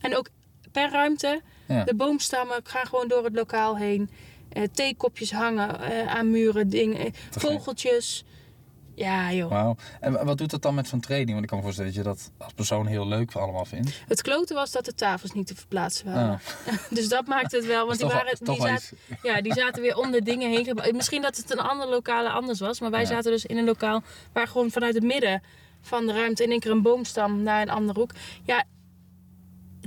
[0.00, 0.28] En ook
[0.72, 1.40] per ruimte.
[1.68, 1.84] Ja.
[1.84, 4.10] De boomstammen gaan gewoon door het lokaal heen.
[4.48, 8.24] eh, theekopjes hangen eh, aan muren, dingen, vogeltjes.
[8.98, 9.50] Ja, joh.
[9.50, 9.76] Wauw.
[10.00, 11.30] En wa- wat doet dat dan met zo'n training?
[11.30, 13.90] Want ik kan me voorstellen dat je dat als persoon heel leuk allemaal vindt.
[14.08, 16.40] Het klote was dat de tafels niet te verplaatsen waren.
[16.66, 19.82] Ah, Dus dat maakte het wel, want die, waren, toch die, zaten, ja, die zaten
[19.82, 20.78] weer om de dingen heen.
[20.92, 23.06] Misschien dat het een ander lokale anders was, maar wij Ja.
[23.06, 25.42] zaten dus in een lokaal waar gewoon vanuit het midden
[25.80, 28.10] van de ruimte in één keer een boomstam naar een andere hoek.
[28.44, 28.64] Ja,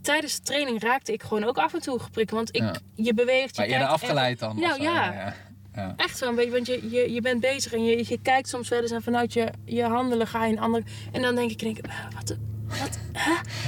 [0.01, 2.73] tijdens de training raakte ik gewoon ook af en toe geprikt, want ik, Ja.
[2.95, 3.55] je beweegt.
[3.55, 4.57] Je Maar eerder afgeleid dan?
[4.57, 4.63] Zo?
[4.83, 5.11] ja.
[5.13, 5.33] ja.
[5.75, 5.93] Ja.
[5.97, 8.69] Echt zo een beetje, want je, je, je bent bezig en je, je kijkt soms
[8.69, 10.83] wel eens en vanuit je, je handelen ga je een ander.
[11.11, 12.35] En dan denk ik, denk, ik, wat,
[12.67, 12.99] wat?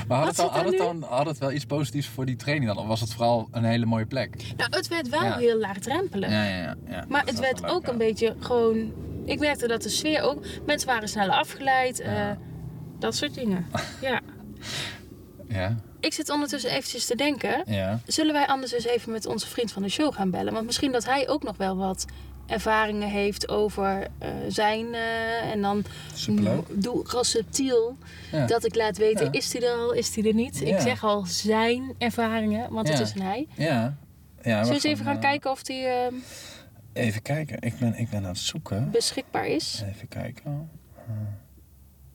[0.07, 2.67] Maar had Wat het, had, het dan, had het wel iets positiefs voor die training
[2.73, 2.77] dan?
[2.83, 4.35] Of was het vooral een hele mooie plek?
[4.57, 5.37] Nou, het werd wel Ja.
[5.37, 6.29] heel laagdrempelig.
[6.29, 6.75] Ja, ja, ja.
[6.89, 7.05] ja.
[7.07, 7.91] Maar het werd leuk, ook ja.
[7.91, 8.93] een beetje gewoon.
[9.25, 10.43] Ik merkte dat de sfeer ook.
[10.65, 11.99] Mensen waren sneller afgeleid.
[11.99, 12.29] eh,
[12.99, 13.65] dat soort dingen.
[14.01, 14.19] Ja.
[15.53, 17.63] Ja, Ik zit ondertussen eventjes te denken.
[17.67, 17.99] ja.
[18.05, 20.53] Zullen wij anders eens even met onze vriend van de show gaan bellen?
[20.53, 22.05] Want misschien dat hij ook nog wel wat
[22.47, 24.93] ervaringen heeft over eh, zijn.
[24.93, 25.83] eh, en dan
[26.71, 27.97] doe gewoon subtiel
[28.31, 28.45] Ja.
[28.45, 29.31] dat ik laat weten: Ja.
[29.31, 30.61] is hij er al, is hij er niet?
[30.61, 33.47] Ik zeg al zijn ervaringen, want het is een hij.
[33.55, 33.95] Ja.
[34.41, 36.13] ja Zullen we eens even gaan eh, kijken of die eh,
[36.93, 37.57] Even kijken.
[37.61, 38.91] Ik ben, ik ben aan het zoeken.
[38.91, 39.83] beschikbaar is?
[39.95, 40.69] Even kijken.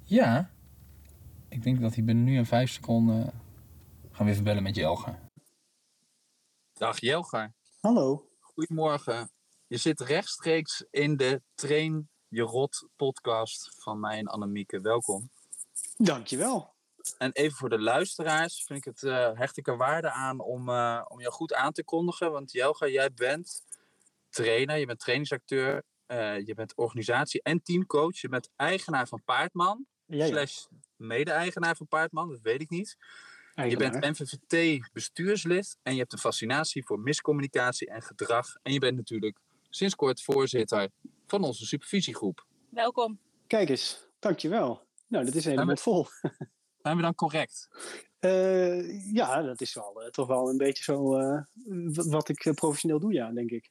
[0.04, 0.48] Ja.
[1.48, 3.32] Ik denk dat hij binnen nu en vijf seconden...
[4.12, 5.14] Gaan we even bellen met Jelge.
[6.72, 8.28] Dag Jelgar, Hallo.
[8.40, 9.30] goedemorgen.
[9.66, 14.80] Je zit rechtstreeks in de Train Je Rot podcast van mij en Annemieke.
[14.80, 15.30] Welkom.
[15.96, 16.74] Dankjewel.
[17.18, 20.68] En even voor de luisteraars vind ik het, eh, hecht ik er waarde aan om,
[20.68, 22.32] eh, om jou goed aan te kondigen.
[22.32, 23.64] Want Jelga, jij bent
[24.30, 28.20] trainer, je bent trainingsacteur, eh, je bent organisatie- en teamcoach.
[28.20, 30.26] Je bent eigenaar van Paardman, Ja, ja.
[30.26, 30.66] slash
[30.98, 32.96] mede-eigenaar van Paardman, dat weet ik niet.
[33.54, 38.56] Je bent MVVT-bestuurslid en je hebt een fascinatie voor miscommunicatie en gedrag.
[38.62, 39.38] En je bent natuurlijk
[39.70, 40.88] sinds kort voorzitter
[41.26, 42.46] van onze supervisiegroep.
[42.68, 43.20] Welkom.
[43.46, 44.86] Kijk eens, dankjewel.
[45.06, 46.06] Nou, dat is helemaal vol.
[46.82, 47.68] Zijn we dan correct?
[48.18, 51.42] Eh, ja, dat is wel, eh, toch wel een beetje zo eh,
[51.92, 53.70] wat ik professioneel doe, ja, denk ik.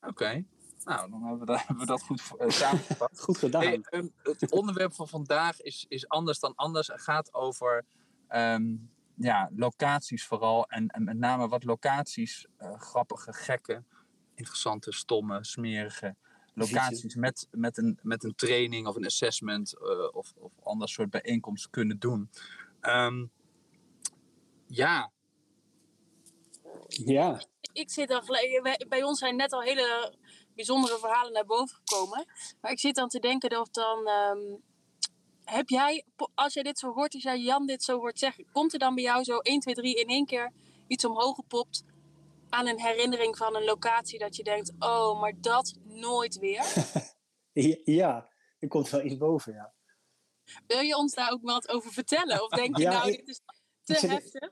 [0.00, 0.44] Oké.
[0.86, 3.20] Nou, dan hebben we dat, hebben we dat goed uh, samengevat.
[3.20, 3.62] Goed gedaan.
[3.62, 6.86] Hey, ehm, het onderwerp van vandaag is, is anders dan anders.
[6.86, 7.84] Het gaat over
[8.28, 8.74] ehm,
[9.14, 10.66] ja, locaties vooral.
[10.66, 13.84] En, en met name wat locaties, eh, grappige, gekke,
[14.34, 16.16] interessante, stomme, smerige
[16.54, 21.10] locaties met, met, een, met een training of een assessment eh, of, of ander soort
[21.10, 22.30] bijeenkomst kunnen doen.
[22.80, 23.26] Ehm,
[24.66, 25.10] ja,
[26.88, 27.40] Ja,
[27.72, 30.14] ik zit dan gelijk, wij- bij ons zijn net al hele
[30.56, 32.26] bijzondere verhalen naar boven gekomen.
[32.60, 34.06] Maar ik zit dan te denken of dan.
[34.06, 34.56] ehm,
[35.46, 38.72] heb jij, als jij dit zo hoort, als jij Jan dit zo hoort zeggen, komt
[38.72, 40.52] er dan bij jou zo 1, 2, 3 in één keer
[40.86, 41.84] iets omhoog gepopt
[42.48, 46.64] aan een herinnering van een locatie dat je denkt: oh, maar dat nooit weer?
[47.84, 49.74] ja, er komt wel iets boven, ja.
[50.66, 52.42] Wil je ons daar ook wat over vertellen?
[52.42, 53.40] Of denk je Ja, nou, dit is
[53.82, 54.50] te heftig?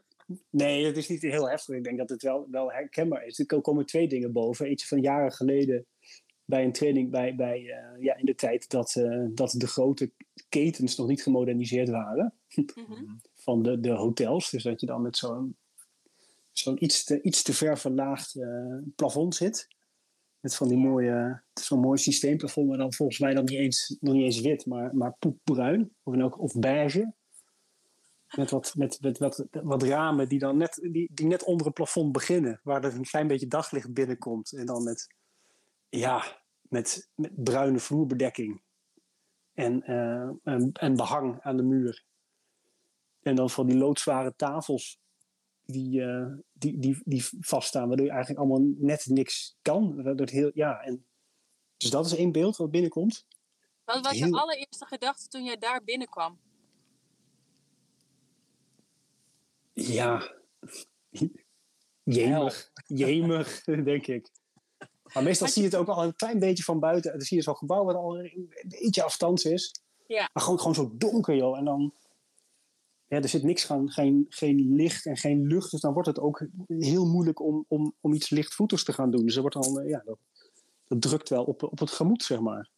[0.50, 1.76] Nee, het is niet heel heftig.
[1.76, 3.38] Ik denk dat het wel, wel herkenbaar is.
[3.38, 4.66] Er komen twee dingen boven.
[4.66, 5.86] Eentje van jaren geleden
[6.44, 10.10] bij een training bij, bij, eh, ja, in de tijd dat, eh, dat de grote
[10.48, 12.34] ketens nog niet gemoderniseerd waren.
[12.54, 13.04] Mhm.
[13.34, 14.50] van de, de hotels.
[14.50, 15.56] Dus dat je dan met zo'n
[16.52, 19.68] zo'n iets te, iets te ver verlaagd eh, plafond zit.
[20.40, 24.14] Met van die mooie, zo'n mooi systeemplafond, maar dan volgens mij dan niet eens, nog
[24.14, 27.12] niet eens wit, maar, maar poepbruin of, in elk, of beige.
[28.36, 31.74] Met, wat, met, met wat, wat ramen die dan net, die, die net onder het
[31.74, 34.52] plafond beginnen, waar er een klein beetje daglicht binnenkomt.
[34.52, 35.14] En dan met,
[35.98, 38.62] ja, met, met bruine vloerbedekking
[39.52, 42.04] en, eh, en, en behang aan de muur.
[43.22, 45.00] En dan van die loodzware tafels
[45.64, 49.94] die, eh, die, die, die vaststaan, waardoor je eigenlijk allemaal net niks kan.
[49.94, 51.06] Waardoor het heel, ja, en,
[51.76, 53.26] dus dat is één beeld wat binnenkomt.
[53.84, 56.38] Wat was je allereerste gedachte toen jij daar binnenkwam?
[59.72, 60.34] Ja,
[62.02, 64.30] jemig, jemig, denk ik.
[65.14, 67.12] Maar meestal zie je het ook al een klein beetje van buiten.
[67.12, 69.74] Dan zie je zo'n gebouw wat al een beetje afstands is.
[70.06, 70.30] Ja.
[70.32, 71.58] Maar gewoon, gewoon zo donker, joh.
[71.58, 71.92] En dan,
[73.06, 75.70] ja, er zit niks aan, geen, geen licht en geen lucht.
[75.70, 79.24] Dus dan wordt het ook heel moeilijk om, om, om iets lichtvoetigs te gaan doen.
[79.24, 80.18] Dus er wordt dan, eh, ja, dat,
[80.88, 82.70] dat drukt wel op, op het gemoed, zeg maar.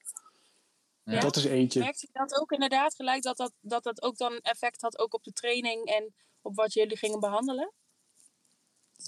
[1.03, 1.21] Ja.
[1.21, 1.81] Dat is eentje.
[1.81, 5.15] Merkte je dat ook inderdaad gelijk dat dat, dat dat ook dan effect had ook
[5.15, 7.73] op de training en op wat jullie gingen behandelen?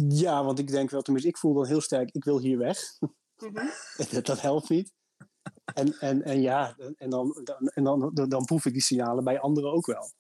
[0.09, 2.79] Ja, want ik denk wel, tenminste, ik voel dan heel sterk, ik wil hier weg.
[4.13, 4.93] dat, dat helpt niet.
[5.75, 9.25] En, en, en ja, en, dan, dan, en dan, dan, dan proef ik die signalen
[9.25, 10.11] bij anderen ook wel.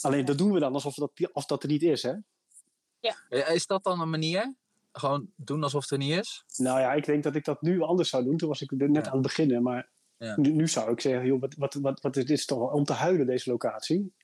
[0.00, 2.14] Alleen dat doen we dan alsof dat, alsof dat er niet is, hè?
[3.28, 4.54] Eh, is dat dan een manier?
[4.92, 6.44] Gewoon doen alsof het er niet is?
[6.56, 8.36] Nou ja, ik denk dat ik dat nu anders zou doen.
[8.36, 9.02] Toen was ik net Ja.
[9.06, 9.62] aan het beginnen.
[9.62, 10.36] Maar Ja.
[10.36, 12.92] nu, nu zou ik zeggen, joh, wat, wat, wat, wat is dit toch om te
[12.92, 14.14] huilen, deze locatie.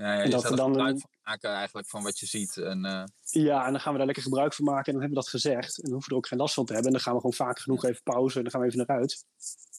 [0.00, 2.56] Ja, ja, En je dat we dan gebruik van maken eigenlijk van wat je ziet.
[2.56, 4.84] En, eh, Ja, en dan gaan we daar lekker gebruik van maken.
[4.86, 5.76] En dan hebben we dat gezegd.
[5.76, 6.90] En dan hoeven we er ook geen last van te hebben.
[6.90, 8.36] En dan gaan we gewoon vaak genoeg even pauze.
[8.36, 9.24] En dan gaan we even naar uit.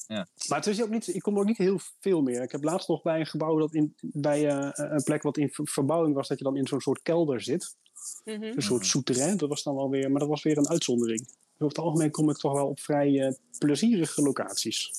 [0.08, 0.28] Ja.
[0.48, 2.42] Maar het is ook niet, ik kom ook niet heel veel meer.
[2.42, 5.50] Ik heb laatst nog bij een gebouw dat in, bij eh, een plek wat in
[5.50, 7.76] ver- verbouwing was, dat je dan in zo'n soort kelder zit.
[8.26, 8.44] Mhm.
[8.44, 9.38] Een soort souterrain.
[9.38, 11.20] Dat was dan wel weer, maar dat was weer een uitzondering.
[11.20, 14.92] Dus over het algemeen kom ik toch wel op vrij eh, plezierige locaties.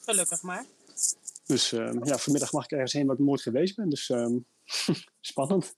[0.00, 0.64] Gelukkig maar.
[1.46, 3.88] Dus eh, ja, vanmiddag mag ik ergens heen waar ik nooit geweest ben.
[3.88, 4.38] Dus ehm,
[5.20, 5.76] spannend.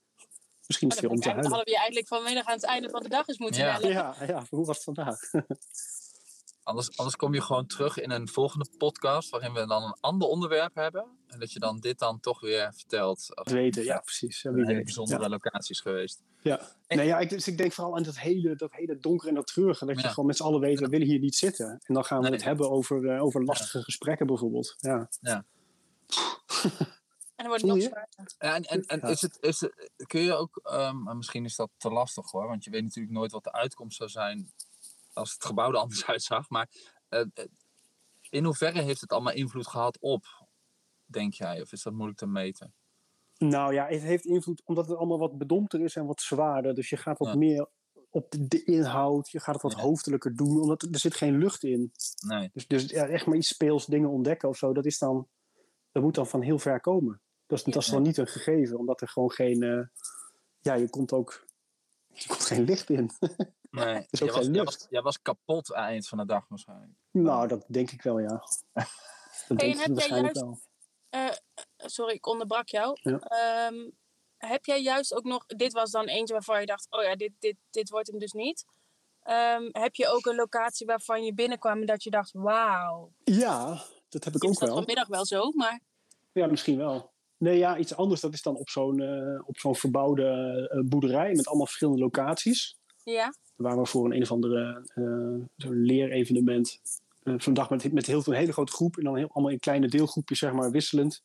[0.67, 1.51] Misschien is het weer om te dan huilen.
[1.55, 3.73] hadden we je eigenlijk vanmiddag aan het einde van de dag eens moeten Ja.
[3.79, 3.93] bellen.
[3.93, 5.19] Ja, ja, hoe was het vandaag?
[6.63, 10.27] anders, anders kom je gewoon terug in een volgende podcast waarin we dan een ander
[10.27, 11.05] onderwerp hebben.
[11.27, 13.27] En dat je dan dit dan toch weer vertelt.
[13.29, 14.41] Het weten, ja, precies.
[14.41, 14.83] Ja, wie weet.
[14.83, 15.29] bijzondere Ja.
[15.29, 16.21] locatie is geweest.
[16.41, 16.61] Ja.
[16.87, 19.47] Nee, ja, ik, dus ik denk vooral aan dat hele, dat hele donker en dat
[19.47, 19.85] treurige.
[19.85, 20.09] Dat je Ja.
[20.09, 21.79] gewoon met z'n allen weet, we willen hier niet zitten.
[21.83, 22.33] En dan gaan we Nee.
[22.33, 24.75] het hebben over, eh, over lastige gesprekken bijvoorbeeld.
[24.77, 25.09] Ja.
[27.35, 28.35] En dan wordt het nog zwaarder.
[28.37, 31.89] En, en, en is het, is het, kun je ook, ehm, misschien is dat te
[31.89, 34.51] lastig hoor, want je weet natuurlijk nooit wat de uitkomst zou zijn
[35.13, 36.49] als het gebouw er anders uitzag.
[36.49, 36.69] Maar
[37.09, 37.45] eh, eh,
[38.29, 40.25] in hoeverre heeft het allemaal invloed gehad op,
[41.05, 41.61] denk jij?
[41.61, 42.73] Of is dat moeilijk te meten?
[43.37, 46.75] Nou ja, het heeft invloed omdat het allemaal wat bedompter is en wat zwaarder.
[46.75, 47.35] Dus je gaat wat Ja.
[47.35, 47.67] meer
[48.09, 49.29] op de, de inhoud.
[49.29, 49.79] Je gaat het wat Ja.
[49.81, 51.91] hoofdelijker doen, omdat er, er zit geen lucht in.
[52.27, 52.49] Nee.
[52.53, 55.27] Dus, dus ja, echt maar iets speels dingen ontdekken of zo, dat, is dan,
[55.97, 57.21] dat moet dan van heel ver komen.
[57.45, 59.63] Dat is, dat is dan niet een gegeven, omdat er gewoon geen...
[59.63, 59.85] eh,
[60.59, 61.45] ja, je komt ook...
[62.19, 63.11] Je komt geen licht in.
[63.71, 64.07] nee.
[64.09, 66.45] is ook jij, was, jij, was, jij was kapot aan het eind van de dag
[66.47, 66.91] waarschijnlijk.
[67.11, 68.43] Nou, dat denk ik wel, ja.
[69.47, 70.59] Dat denk en ik waarschijnlijk juist- wel.
[71.09, 71.35] Eh,
[71.77, 72.97] sorry, ik onderbrak jou.
[73.01, 73.19] Ja.
[73.19, 73.89] Ehm,
[74.37, 77.31] heb jij juist ook nog, dit was dan eentje waarvan je dacht, oh ja, dit,
[77.39, 78.65] dit, dit wordt hem dus niet.
[79.21, 83.11] Ehm, heb je ook een locatie waarvan je binnenkwam en dat je dacht, wauw.
[83.23, 84.77] Ja, dat heb ik Is ook dat wel.
[84.77, 85.81] vanmiddag wel zo, maar
[86.31, 87.11] Ja, misschien wel.
[87.37, 88.21] Nee, ja, iets anders.
[88.21, 90.23] Dat is dan op zo'n eh, op zo'n verbouwde
[90.71, 92.77] eh, boerderij met allemaal verschillende locaties.
[93.03, 93.33] ja.
[93.55, 94.81] Waar we voor een een of andere
[95.55, 96.79] zo'n leerevenement
[97.23, 99.87] vandaag met, met heel veel een hele grote groep en dan heel, allemaal in kleine
[99.87, 101.23] deelgroepjes, zeg maar, wisselend.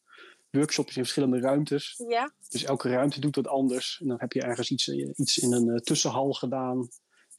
[0.51, 1.95] Workshops in verschillende ruimtes.
[2.09, 3.99] Ja, Dus elke ruimte doet wat anders.
[4.01, 6.89] En dan heb je ergens iets, iets in een tussenhal gedaan.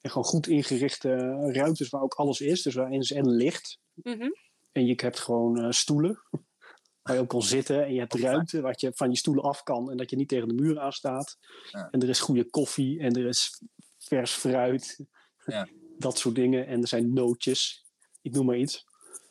[0.02, 1.10] En gewoon goed ingerichte
[1.52, 2.62] ruimtes waar ook alles is.
[2.62, 3.80] Dus waarin is en licht.
[3.94, 4.30] mhm.
[4.74, 6.20] En je hebt gewoon eh, stoelen.
[7.04, 7.86] Waar je ook kan zitten.
[7.86, 9.92] En je hebt ruimte waar je van je stoelen af kan.
[9.92, 11.38] En dat je niet tegen de muur aanstaat.
[11.72, 11.88] Ja.
[11.92, 13.00] En er is goede koffie.
[13.00, 13.62] En er is
[13.98, 15.00] vers fruit.
[15.46, 15.68] Ja.
[15.98, 16.68] Dat soort dingen.
[16.68, 17.86] En er zijn nootjes.
[18.22, 18.86] Ik noem maar iets.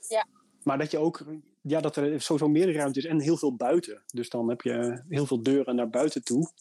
[0.08, 0.26] Ja.
[0.62, 1.24] Maar dat je ook...
[1.60, 3.04] Ja, dat er sowieso meer ruimte is.
[3.04, 4.02] En heel veel buiten.
[4.06, 6.52] Dus dan heb je heel veel deuren naar buiten toe.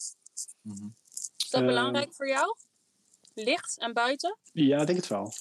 [0.60, 0.88] Mhm.
[1.36, 2.56] is dat Eh, belangrijk voor jou?
[3.34, 4.38] Licht en buiten?
[4.52, 5.32] Ja, ik denk het wel.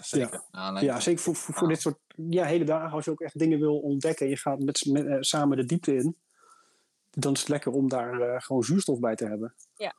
[0.00, 0.42] Zeker.
[0.52, 2.90] Ja, Ja, zeker voor, voor, voor dit soort ja, hele dagen.
[2.90, 4.24] Als je ook echt dingen wil ontdekken.
[4.24, 6.16] En je gaat met, met, eh, samen de diepte in.
[7.10, 9.54] Dan is het lekker om daar eh, gewoon zuurstof bij te hebben.
[9.76, 9.94] Ja.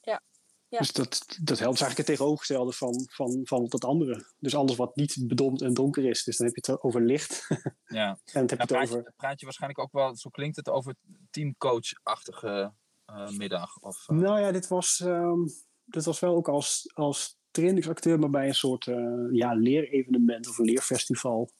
[0.00, 0.22] Ja.
[0.68, 0.78] Ja.
[0.78, 4.26] Dus dat, dat helpt is eigenlijk het tegenovergestelde van, van, van dat andere.
[4.38, 6.24] Dus alles wat niet bedompt en donker is.
[6.24, 7.46] Dus dan heb je het over licht.
[7.86, 8.08] Ja.
[8.08, 8.96] en dan heb je het praat, over...
[8.96, 10.94] je, praat je waarschijnlijk ook wel, zo klinkt het, over
[11.30, 12.72] teamcoach-achtige
[13.04, 13.78] eh, middag?
[13.78, 15.40] Of, Nou ja, dit was, ehm,
[15.84, 20.58] dit was wel ook als, als trainingsacteur, maar bij een soort eh, ja, leerevenement of
[20.58, 21.50] een leerfestival.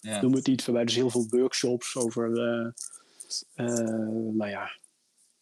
[0.00, 0.20] ja.
[0.20, 2.70] Noem het iets, waarbij dus heel veel workshops over, eh,
[3.54, 3.88] eh,
[4.32, 4.68] nou ja,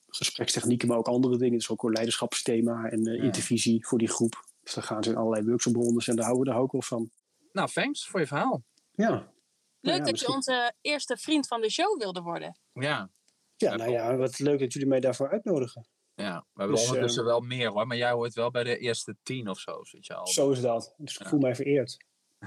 [0.08, 1.58] gesprekstechnieken, maar ook andere dingen.
[1.58, 3.22] Dus ook een leiderschapsthema en eh Ja.
[3.22, 4.44] intervisie voor die groep.
[4.62, 7.10] Dus dan gaan ze in allerlei workshoprondes en daar houden daar hou ik wel van.
[7.52, 8.62] Nou, thanks voor je verhaal.
[8.94, 9.32] Ja.
[9.80, 12.56] Leuk ja, dat je onze eerste vriend van de show wilde worden.
[12.72, 13.10] Ja.
[13.56, 15.86] Ja, Ja, nou ja, wat leuk dat jullie mij daarvoor uitnodigen.
[16.14, 18.78] Ja, we hebben Dus, ondertussen eh, wel meer hoor, maar jij hoort wel bij de
[18.78, 20.26] eerste tien of zo, zit je al.
[20.26, 20.94] Zo is dat.
[20.98, 21.28] Dus ik Ja.
[21.28, 21.96] voel mij vereerd.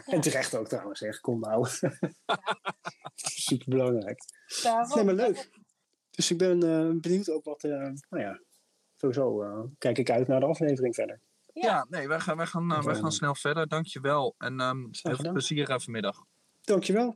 [0.06, 1.20] En terecht ook trouwens, zeg.
[1.20, 1.68] Kom nou.
[3.16, 4.20] Super belangrijk.
[4.64, 4.96] Daarom.
[4.96, 5.50] Nee, maar leuk.
[6.12, 7.72] Dus ik ben eh, benieuwd ook wat, eh,
[8.10, 8.42] nou ja,
[8.96, 11.22] sowieso eh, kijk ik uit naar de aflevering verder.
[11.54, 12.96] Ja, nee, wij gaan, wij, gaan, wij Oké.
[12.96, 13.68] gaan snel verder.
[13.68, 14.36] Dankjewel.
[14.38, 16.26] En ehm heel veel plezier eh, vanmiddag.
[16.62, 17.16] Dankjewel.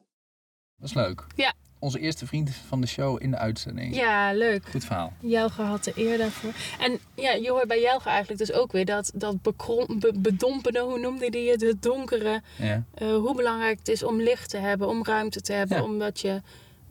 [0.75, 1.25] Dat is leuk.
[1.35, 1.53] Ja.
[1.79, 3.95] Onze eerste vriend van de show in de uitzending.
[3.95, 4.65] Ja, leuk.
[4.71, 5.13] Goed verhaal.
[5.19, 6.51] Jelge had de eer daarvoor.
[6.79, 10.79] En ja, je hoort bij Jelge eigenlijk dus ook weer dat, dat bekrom, be- bedompende,
[10.79, 12.41] hoe noemde hij het, het donkere.
[12.55, 12.83] Ja.
[12.93, 15.83] eh, hoe belangrijk het is om licht te hebben, om ruimte te hebben, Ja.
[15.83, 16.41] omdat je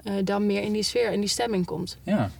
[0.04, 1.98] eh, dan meer in die sfeer, in die stemming komt.
[2.02, 2.30] Ja.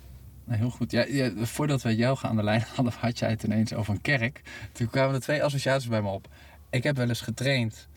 [0.45, 0.91] Nou, heel goed.
[0.91, 4.01] Ja, ja, voordat we jou aan de lijn hadden, had jij het ineens over een
[4.01, 4.43] kerk.
[4.73, 6.29] Toen kwamen er twee associaties bij me op.
[6.71, 7.89] Ik heb wel eens getraind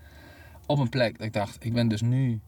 [0.65, 2.39] op een plek dat ik dacht, ik ben dus nu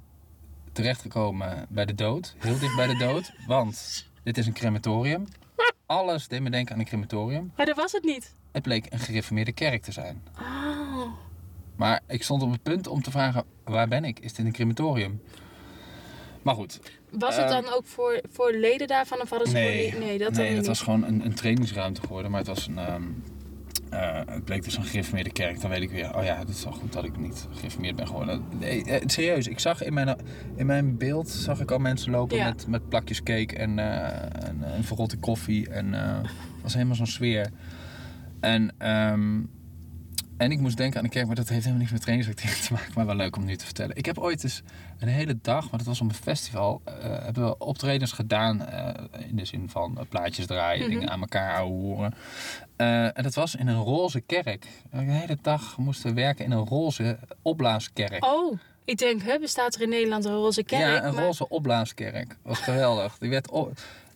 [0.74, 2.36] terechtgekomen bij de dood.
[2.38, 3.34] Heel dicht bij de dood.
[3.48, 5.28] Want dit is een crematorium.
[5.86, 7.52] Alles deed me denken aan een crematorium.
[7.56, 8.34] Maar dat was het niet.
[8.52, 10.24] het bleek een gereformeerde kerk te zijn.
[10.40, 11.08] Oh.
[11.76, 14.20] Maar ik stond op het punt om te vragen, waar ben ik?
[14.20, 15.22] Is dit een crematorium?
[16.42, 16.80] Maar goed,
[17.12, 20.18] Was het Ehm, dan ook voor, voor leden daarvan of hadden ze nee, die- Nee,
[20.18, 20.66] dat nee, niet.
[20.68, 22.32] was gewoon een, een trainingsruimte geworden.
[22.32, 22.78] Maar het was een...
[22.78, 23.00] ehm, eh,
[24.26, 25.62] het bleek dus een gereformeerde kerk.
[25.62, 28.08] Dan weet ik weer, oh ja, het is wel goed dat ik niet gereformeerd ben
[28.08, 28.42] geworden.
[28.60, 30.16] Nee, eh, serieus, ik zag in mijn,
[30.56, 32.46] in mijn beeld zag ik al mensen lopen Ja.
[32.48, 35.70] met, met plakjes cake en, eh en, en verrotte koffie.
[35.70, 37.50] En eh, het was helemaal zo'n sfeer.
[38.40, 39.40] En, ehm,
[40.38, 42.74] en ik moest denken aan de kerk, maar dat heeft helemaal niks met trainingsactiviteit te
[42.74, 42.92] maken.
[42.96, 43.96] Maar wel leuk om nu te vertellen.
[43.96, 44.62] Ik heb ooit dus
[45.00, 46.94] een hele dag, maar dat was op een festival, eh,
[47.24, 48.66] hebben we optredens gedaan.
[48.66, 50.90] eh, in de zin van eh, plaatjes draaien, Mhm.
[50.94, 52.14] dingen aan elkaar horen.
[52.78, 54.68] en dat was in een roze kerk.
[54.92, 58.26] De hele dag moesten we werken in een roze opblaaskerk.
[58.26, 60.82] Oh, ik denk, hè, bestaat er in Nederland een roze kerk?
[60.82, 62.38] ja, een maar- roze opblaaskerk.
[62.42, 63.18] was geweldig.
[63.18, 63.52] Die werd.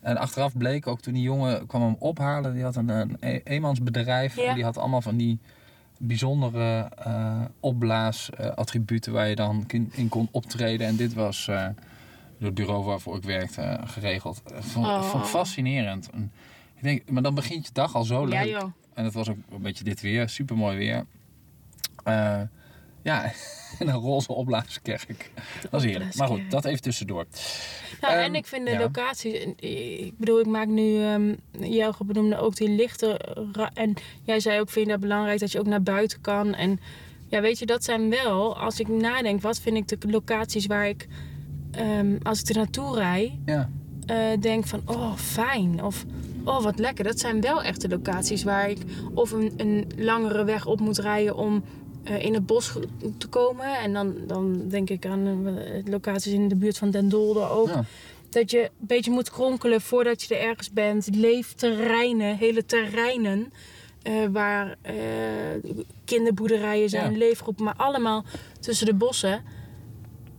[0.00, 2.54] En achteraf bleek ook toen die jongen kwam hem ophalen.
[2.54, 4.36] Die had een, een e- eenmansbedrijf.
[4.36, 4.48] Ja.
[4.48, 5.38] En die had allemaal van die
[5.98, 10.86] bijzondere eh opblaasattributen waar je dan in, kon optreden.
[10.86, 11.66] En dit was eh,
[12.38, 14.42] door het bureau waarvoor ik werkte eh, geregeld.
[14.52, 15.02] Eh, Vond, Oh.
[15.02, 16.10] vond fascinerend.
[16.10, 16.32] En
[16.74, 18.44] ik denk, maar dan begint je dag al zo leuk.
[18.44, 18.72] Ja.
[18.94, 21.04] En het was ook een beetje dit weer, super mooi weer.
[23.08, 23.32] Ja,
[23.78, 25.30] en een roze opblaaskerk.
[25.62, 26.14] Dat was heerlijk.
[26.14, 27.26] Maar goed, dat even tussendoor.
[28.00, 28.78] Nou, Ehm, en ik vind de ja.
[28.78, 29.54] locatie,
[30.06, 33.20] ik bedoel, ik maak nu, ehm jou benoemde ook die lichte,
[33.74, 36.54] en jij zei ook, vind je dat belangrijk dat je ook naar buiten kan.
[36.54, 36.80] En
[37.26, 40.88] ja, weet je, dat zijn wel, als ik nadenk, wat vind ik de locaties waar
[40.88, 41.06] ik,
[41.70, 43.70] ehm, als ik er naartoe rij, Ja,
[44.06, 45.84] eh, denk van, oh, fijn.
[45.84, 46.04] Of,
[46.44, 47.04] oh, wat lekker.
[47.04, 48.78] Dat zijn wel echt de locaties waar ik
[49.14, 51.62] of een, een langere weg op moet rijden om
[52.10, 52.72] in het bos
[53.18, 53.76] te komen.
[53.78, 57.68] En dan, dan denk ik aan eh, locaties in de buurt van Den Dolder ook.
[57.68, 57.84] ja.
[58.30, 61.08] Dat je een beetje moet kronkelen voordat je er ergens bent.
[61.14, 63.52] Leefterreinen, hele terreinen.
[64.02, 64.94] eh, waar eh,
[66.04, 67.18] kinderboerderijen zijn, Ja.
[67.18, 68.24] leefgroepen, maar allemaal
[68.60, 69.42] tussen de bossen.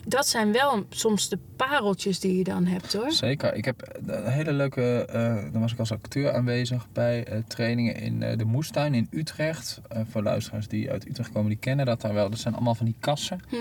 [0.05, 3.12] Dat zijn wel soms de pareltjes die je dan hebt hoor.
[3.12, 3.53] zeker.
[3.55, 7.95] Ik heb een hele leuke, eh dan was ik als acteur aanwezig bij eh, trainingen
[7.95, 9.81] in eh, de Moestuin in Utrecht.
[10.09, 12.29] Voor luisteraars die uit Utrecht komen, die kennen dat daar wel.
[12.29, 13.39] Dat zijn allemaal van die kassen.
[13.51, 13.59] Mhm.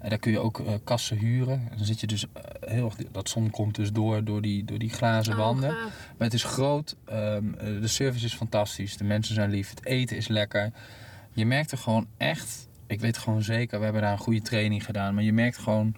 [0.00, 1.68] En daar kun je ook kassen huren.
[1.70, 2.26] En dan zit je dus
[2.66, 5.70] heel erg, dat zon komt dus door, door die, door die glazen Oh, wanden.
[5.70, 9.84] Maar het is groot, ehm, eh, de service is fantastisch, de mensen zijn lief, het
[9.84, 10.72] eten is lekker.
[11.32, 14.84] Je merkt er gewoon echt, ik weet gewoon zeker, we hebben daar een goede training
[14.84, 15.94] gedaan, maar je merkt gewoon,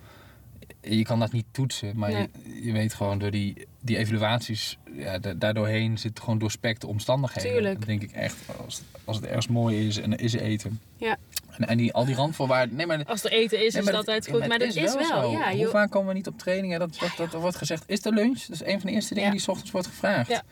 [0.81, 2.28] je kan dat niet toetsen, maar Nee.
[2.44, 7.50] je, je weet gewoon door die, die evaluaties, ja, da- daardoorheen zit gewoon doorspekte omstandigheden.
[7.52, 7.78] Tuurlijk.
[7.78, 10.81] Dan denk ik echt, als, het- als het ergens mooi is en er is eten.
[10.96, 11.16] Ja.
[11.50, 13.05] En, en die, al die randvoorwaarden, nee maar...
[13.05, 14.46] Als er eten is, Nee, is het dat- altijd ja, goed.
[14.48, 15.31] Maar, dat is wel, zo.
[15.33, 15.50] ja.
[15.50, 15.70] Hoe joh.
[15.70, 16.78] vaak komen we niet op trainingen?
[16.78, 18.40] Dat, dat, dat, wordt gezegd, is de lunch?
[18.40, 20.42] Dat is een van de eerste dingen die 's ochtends wordt gevraagd.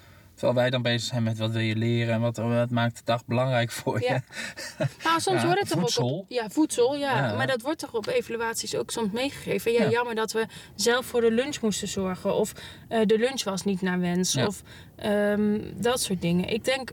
[0.41, 3.03] Terwijl wij dan bezig zijn met wat wil je leren en wat, wat maakt de
[3.05, 4.07] dag belangrijk voor je.
[4.07, 4.23] Ja.
[5.05, 7.35] Nou, soms Ja, wordt het toch ook op, ja, voedsel, ja.
[7.37, 9.73] Maar dat wordt toch op evaluaties ook soms meegegeven.
[9.73, 9.91] Ja, Ja.
[9.91, 12.35] jammer dat we zelf voor de lunch moesten zorgen.
[12.35, 12.53] Of
[12.89, 14.37] eh, de lunch was niet naar wens.
[14.37, 14.63] Of
[14.97, 16.49] ehm, dat soort dingen.
[16.49, 16.91] Ik denk,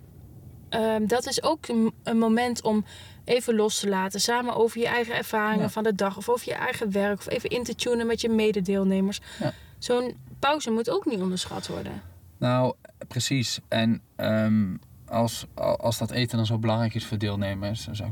[0.69, 2.85] ehm, dat is ook een, een moment om
[3.25, 4.19] even los te laten.
[4.21, 5.69] Samen over je eigen ervaringen Ja.
[5.69, 6.17] van de dag.
[6.17, 7.17] Of over je eigen werk.
[7.19, 9.19] Of even in te tunen met je mededeelnemers.
[9.39, 9.53] Ja.
[9.79, 12.01] Zo'n pauze moet ook niet onderschat worden.
[12.37, 12.73] Nou,
[13.07, 13.59] precies.
[13.67, 14.75] En ehm,
[15.07, 18.09] als, als dat eten dan zo belangrijk is voor deelnemers, dan zou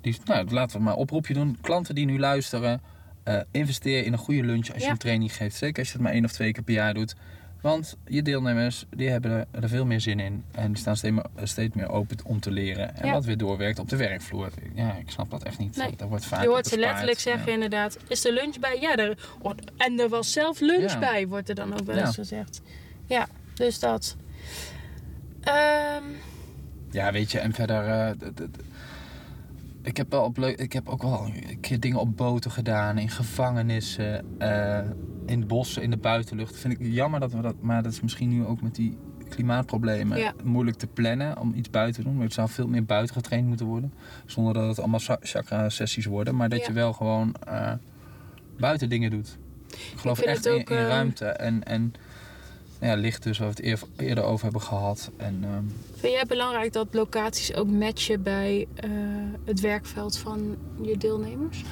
[0.00, 1.58] die, nou, laten we maar een oproepje doen.
[1.60, 2.80] Klanten die nu luisteren,
[3.22, 5.56] eh, investeer in een goede lunch als je een training geeft.
[5.56, 7.14] Zeker als je het maar één of twee keer per jaar doet.
[7.60, 10.44] Want je deelnemers die hebben er, er veel meer zin in.
[10.52, 12.96] En die staan steeds meer, steeds meer open om te leren.
[12.96, 13.12] En Ja.
[13.12, 14.50] wat weer doorwerkt op de werkvloer.
[14.74, 15.76] Ja, ik snap dat echt niet.
[15.76, 15.96] Nee.
[15.96, 17.52] Daar wordt vaak Je hoort ze letterlijk zeggen Ja.
[17.52, 18.78] inderdaad, is de lunch bij?
[18.80, 19.18] Ja, er,
[19.76, 22.60] en er was zelf lunch bij, wordt er dan ook wel eens gezegd.
[23.06, 24.16] Ja, dus dat.
[25.40, 26.04] Ehm,
[26.90, 27.84] Ja, weet je, en verder.
[27.86, 28.28] eh,
[29.82, 33.08] ik, heb wel op ik heb ook wel een keer dingen op boten gedaan, in
[33.08, 34.80] gevangenissen, eh,
[35.26, 36.56] in bossen, in de buitenlucht.
[36.56, 37.54] Vind ik jammer dat we dat.
[37.60, 38.96] Maar dat is misschien nu ook met die
[39.28, 40.32] klimaatproblemen Ja.
[40.44, 42.16] moeilijk te plannen om iets buiten te doen.
[42.16, 43.92] Maar het zou veel meer buiten getraind moeten worden.
[44.26, 46.36] Zonder dat het allemaal chakra-sessies worden.
[46.36, 46.66] Maar dat Ja.
[46.66, 47.72] je wel gewoon eh,
[48.58, 49.38] buiten dingen doet.
[49.68, 51.64] Ik geloof echt in, in ruimte en.
[51.64, 51.94] en
[52.82, 55.10] nou ja, licht dus, waar we het eer- eerder over hebben gehad.
[55.16, 55.62] En, ehm,
[55.96, 58.90] vind jij belangrijk dat locaties ook matchen bij eh,
[59.44, 61.64] het werkveld van je deelnemers?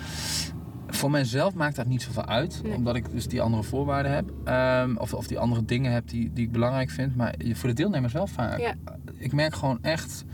[0.88, 2.74] Voor mijzelf maakt dat niet zoveel uit, Nee.
[2.74, 4.32] omdat ik dus die andere voorwaarden heb.
[4.44, 7.16] Ehm, of, of die andere dingen heb die, die ik belangrijk vind.
[7.16, 8.58] Maar voor de deelnemers wel vaak.
[8.58, 8.74] Ja.
[9.16, 10.24] Ik merk gewoon echt,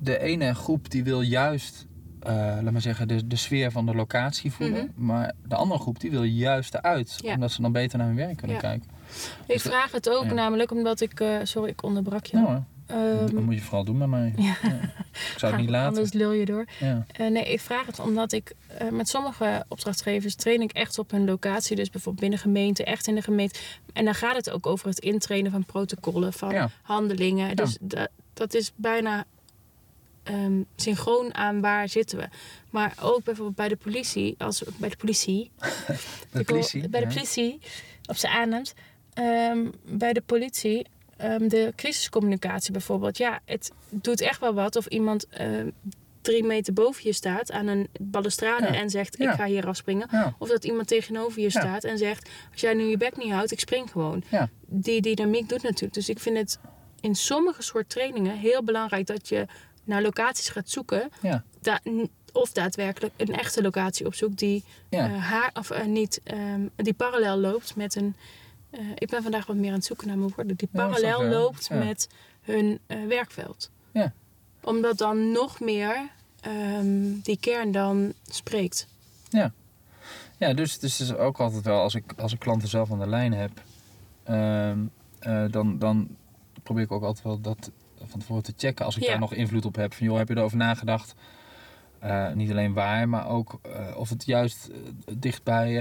[0.00, 1.86] de ene groep die wil juist,
[2.20, 4.92] eh, laat maar zeggen, de, de sfeer van de locatie voelen.
[4.96, 7.34] Maar de andere groep die wil juist eruit, Ja.
[7.34, 8.62] omdat ze dan beter naar hun werk kunnen Ja.
[8.62, 8.90] kijken.
[9.46, 10.32] Ik Dus vraag het ook ja.
[10.32, 11.20] namelijk omdat ik...
[11.20, 12.36] eh, sorry, ik onderbrak je.
[12.36, 12.58] Nou.
[12.86, 14.32] Ehm, dat moet je vooral doen met mij.
[14.36, 14.56] Ja.
[15.12, 15.88] Ik zou het niet laten.
[15.88, 16.64] Anders lul je door.
[16.80, 21.10] Eh, nee, ik vraag het omdat ik eh, met sommige opdrachtgevers train ik echt op
[21.10, 21.76] hun locatie.
[21.76, 23.58] Dus bijvoorbeeld binnen gemeente, echt in de gemeente.
[23.92, 27.56] En dan gaat het ook over het intrainen van protocollen, van handelingen.
[27.56, 29.24] Dus dat, dat is bijna
[30.22, 32.28] ehm, synchroon aan waar zitten we.
[32.70, 35.50] Maar ook bijvoorbeeld bij de politie, als bij de politie.
[35.58, 35.96] De Ik
[36.32, 36.88] wil- politie.
[36.88, 37.58] Bij de politie,
[38.06, 38.66] op zijn.
[39.18, 43.16] Ehm, bij de politie, ehm, de crisiscommunicatie bijvoorbeeld.
[43.18, 45.70] Ja, het doet echt wel wat of iemand ehm,
[46.20, 48.74] drie meter boven je staat aan een balustrade Ja.
[48.74, 49.30] en zegt: Ja.
[49.30, 50.08] Ik ga hier afspringen.
[50.10, 50.34] Ja.
[50.38, 53.50] Of dat iemand tegenover je staat en zegt: Als jij nu je bek niet houdt,
[53.50, 54.22] ik spring gewoon.
[54.66, 55.94] Die dynamiek doet natuurlijk.
[55.94, 56.58] Dus ik vind het
[57.00, 59.46] in sommige soort trainingen heel belangrijk dat je
[59.84, 61.08] naar locaties gaat zoeken.
[61.60, 61.80] Da-
[62.32, 66.20] of daadwerkelijk een echte locatie opzoekt die eh, haar, of, eh, niet,
[66.76, 68.16] die parallel loopt met een.
[68.70, 70.56] Eh, ik ben vandaag wat meer aan het zoeken naar mijn woorden.
[70.56, 71.76] Die Ja, parallel loopt Ja.
[71.76, 72.08] met
[72.42, 73.70] hun eh, werkveld.
[73.92, 74.12] Ja.
[74.62, 76.08] Omdat dan nog meer
[76.40, 78.86] ehm, die kern dan spreekt.
[80.38, 82.98] Ja, dus, dus het is ook altijd wel, als ik, als ik klanten zelf aan
[82.98, 83.50] de lijn heb,
[84.24, 84.78] ehm,
[85.18, 86.08] eh, dan, dan
[86.62, 87.70] probeer ik ook altijd wel dat
[88.04, 88.84] van tevoren te checken.
[88.84, 89.08] Als ik Ja.
[89.08, 91.14] daar nog invloed op heb, van joh, heb je erover nagedacht?
[91.98, 94.76] Eh, niet alleen waar, maar ook eh, of het juist eh,
[95.18, 95.72] dicht bij,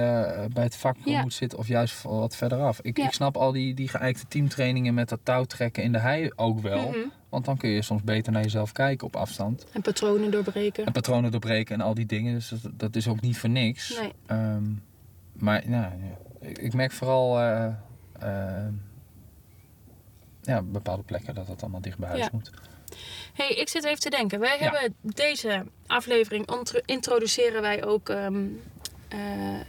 [0.53, 1.21] bij het vak Ja.
[1.21, 2.79] moet zitten of juist wat verderaf.
[2.81, 3.05] Ik, Ja.
[3.05, 6.95] ik snap al die, die geëikte teamtrainingen met dat touwtrekken in de hei ook wel.
[7.29, 9.65] Want dan kun je soms beter naar jezelf kijken op afstand.
[9.71, 10.85] En patronen doorbreken.
[10.85, 12.33] En patronen doorbreken en al die dingen.
[12.33, 13.99] Dus dat, dat is ook niet voor niks.
[13.99, 14.13] Nee.
[14.25, 14.63] Ehm,
[15.33, 17.39] maar nou, ja, ik, ik merk vooral
[20.41, 22.29] ja, bepaalde plekken dat dat allemaal dicht bij huis Ja.
[22.31, 22.51] moet.
[23.37, 24.39] Hey, ik zit even te denken.
[24.39, 24.63] Wij Ja.
[24.71, 26.47] hebben deze aflevering
[26.85, 28.45] introduceren wij ook ehm,
[29.07, 29.19] eh,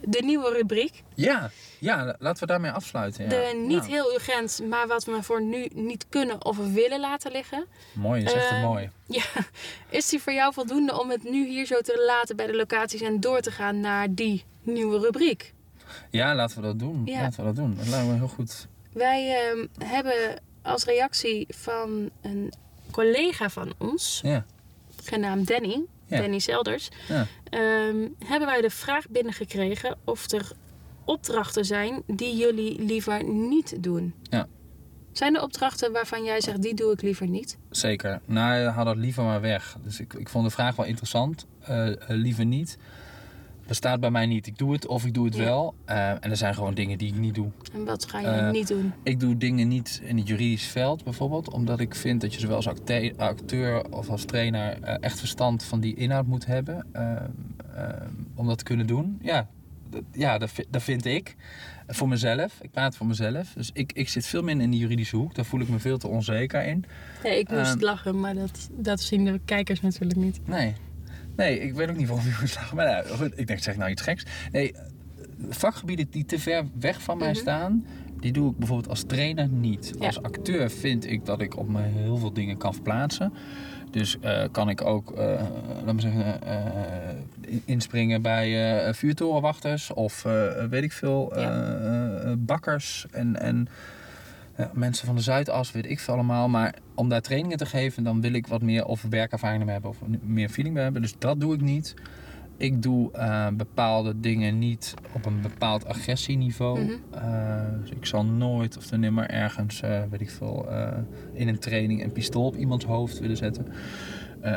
[0.05, 1.03] de nieuwe rubriek.
[1.14, 3.25] Ja, ja, laten we daarmee afsluiten.
[3.25, 3.29] Ja.
[3.31, 3.91] De niet Ja.
[3.93, 7.66] heel urgent, maar wat we voor nu niet kunnen of willen laten liggen.
[7.93, 8.91] Mooi, is echt mooi.
[9.07, 9.25] Ja,
[9.89, 13.01] is die voor jou voldoende om het nu hier zo te laten bij de locaties
[13.01, 15.55] en door te gaan naar die nieuwe rubriek?
[16.11, 17.03] Ja, laten we dat doen.
[17.05, 17.21] Ja.
[17.21, 17.75] Laten we dat doen.
[17.77, 18.66] Dat lijkt me heel goed.
[18.93, 22.53] Wij ehm, hebben als reactie van een
[23.03, 24.45] collega van ons, Ja,
[25.05, 26.21] genaamd Danny, Ja.
[26.21, 27.27] Danny Selders, ja.
[27.51, 30.53] ehm, hebben wij de vraag binnengekregen of er
[31.05, 34.15] opdrachten zijn die jullie liever niet doen.
[34.23, 34.47] Ja.
[35.13, 37.59] Zijn er opdrachten waarvan jij zegt, die doe ik liever niet?
[37.71, 38.21] zeker.
[38.25, 39.77] Nou, haal dat liever maar weg.
[39.83, 41.47] Dus ik, ik vond de vraag wel interessant.
[41.61, 42.79] Eh, eh, liever niet.
[43.69, 44.47] Bestaat bij mij niet.
[44.47, 45.45] Ik doe het of ik doe het Ja.
[45.45, 45.75] wel.
[45.85, 47.49] Eh, en er zijn gewoon dingen die ik niet doe.
[47.73, 48.93] En wat ga je Eh, niet doen?
[49.03, 52.57] Ik doe dingen niet in het juridisch veld bijvoorbeeld, omdat ik vind dat je zowel
[52.57, 56.87] als acte- acteur of als trainer eh, echt verstand van die inhoud moet hebben
[58.35, 59.19] om dat te kunnen doen.
[59.23, 59.49] Ja,
[59.91, 61.37] dat, ja dat, dat vind ik.
[61.87, 63.53] Voor mezelf, ik praat voor mezelf.
[63.53, 65.99] Dus ik, ik zit veel minder in de juridische hoek, daar voel ik me veel
[65.99, 66.85] te onzeker in.
[67.23, 70.41] Nee, ik moest lachen, maar dat, dat zien de kijkers natuurlijk niet.
[70.47, 70.75] Nee,
[71.39, 72.76] nee ik weet ook niet waarom moet lachen.
[72.76, 74.24] Maar nou, goed, ik denk, zeg nou iets geks.
[74.53, 74.74] Nee,
[75.49, 77.39] vakgebieden die te ver weg van mij Mhm.
[77.39, 77.86] staan,
[78.20, 79.93] die doe ik bijvoorbeeld als trainer niet.
[79.99, 80.07] Ja.
[80.07, 83.32] Als acteur vind ik dat ik op me heel veel dingen kan verplaatsen.
[83.91, 85.43] Dus eh, kan ik ook, eh
[85.84, 86.57] laat me zeggen, eh,
[87.41, 93.68] in- inspringen bij eh, vuurtorenwachters of eh, weet ik veel, eh, eh, bakkers en, en
[94.57, 96.49] ja, mensen van de Zuidas, weet ik veel allemaal.
[96.49, 99.91] Maar om daar trainingen te geven, dan wil ik wat meer of werkervaring mee hebben
[99.91, 101.03] of meer feeling mee hebben.
[101.03, 101.95] Dus dat doe ik niet.
[102.57, 107.01] Ik doe eh, bepaalde dingen niet op een bepaald agressieniveau.
[107.11, 110.69] Eh, dus ik zal nooit of dan nimmer ergens, eh, weet ik veel,
[111.33, 113.67] in een training een pistool op iemands hoofd willen zetten.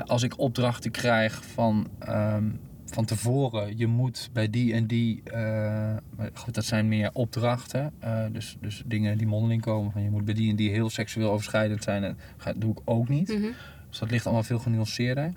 [0.06, 2.46] Als ik opdrachten krijg van, ehm,
[2.94, 5.96] van tevoren, je moet bij die en die, eh,
[6.34, 7.94] goed, dat zijn meer opdrachten.
[8.00, 10.90] eh, dus, dus dingen die mondeling komen van je moet bij die en die heel
[10.90, 12.04] seksueel overschrijdend zijn.
[12.04, 13.28] En dat doe ik ook niet.
[13.28, 13.48] Mhm.
[13.90, 15.34] Dus dat ligt allemaal veel genuanceerder.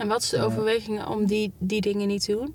[0.00, 2.54] En wat is de Eh, overwegingen om die, die dingen niet te doen?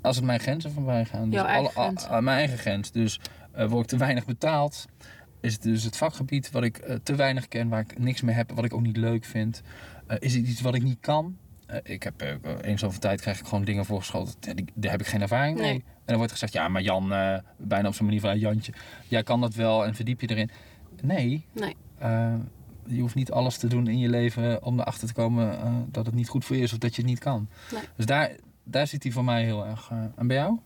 [0.00, 1.30] Als het mijn grenzen voorbij gaan.
[1.30, 2.04] Dus eigen alle- grens.
[2.06, 2.90] a- a- mijn eigen grens.
[2.92, 3.20] Dus
[3.68, 4.84] word ik te weinig betaald.
[5.40, 8.50] Is het dus het vakgebied wat ik te weinig ken, waar ik niks mee heb,
[8.54, 9.62] wat ik ook niet leuk vind.
[10.18, 11.36] Is het iets wat ik niet kan?
[11.82, 14.34] Eh, ik heb eh, eens zoveel tijd krijg ik gewoon dingen voorgeschoten.
[14.74, 15.66] Daar heb ik geen ervaring mee.
[15.66, 15.84] Nee.
[15.84, 18.72] En dan wordt gezegd, ja, maar Jan, eh, bijna op zijn manier van "Ja, Jantje,
[19.08, 20.50] jij kan dat wel en verdiep je erin.
[21.02, 21.46] Nee.
[21.52, 21.76] Nee.
[22.86, 25.58] Je hoeft niet alles te doen in je leven om erachter te komen
[25.90, 27.48] dat het niet goed voor je is of dat je het niet kan.
[27.72, 27.82] Nee.
[27.96, 28.30] Dus daar,
[28.64, 29.90] daar zit hij voor mij heel erg.
[30.16, 30.58] en bij jou?